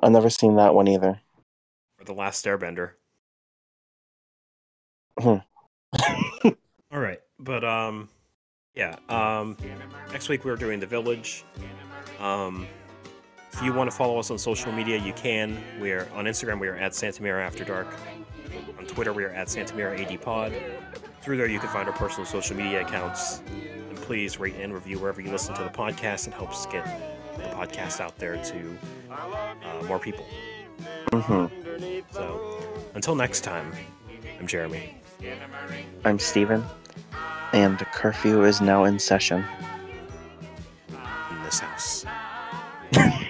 [0.00, 1.20] I've never seen that one either.
[1.98, 2.92] or The Last Airbender.
[5.18, 5.38] Hmm.
[6.92, 8.08] All right, but um,
[8.74, 8.96] yeah.
[9.08, 9.56] Um,
[10.12, 11.44] next week we're doing the village.
[12.20, 12.66] Um,
[13.52, 15.58] if you want to follow us on social media, you can.
[15.80, 16.60] We're on Instagram.
[16.60, 17.88] We are at Santamira After Dark.
[18.78, 20.60] On Twitter, we are at SantamiraADPod.
[21.22, 23.42] Through there, you can find our personal social media accounts.
[23.88, 26.28] And please rate and review wherever you listen to the podcast.
[26.28, 26.84] It helps get
[27.36, 28.78] the podcast out there to
[29.10, 30.26] uh, more people.
[31.10, 32.00] Mm-hmm.
[32.12, 32.58] So
[32.94, 33.72] until next time,
[34.38, 34.96] I'm Jeremy.
[36.04, 36.64] I'm Steven.
[37.52, 39.44] And the curfew is now in session.
[40.90, 42.04] In this house.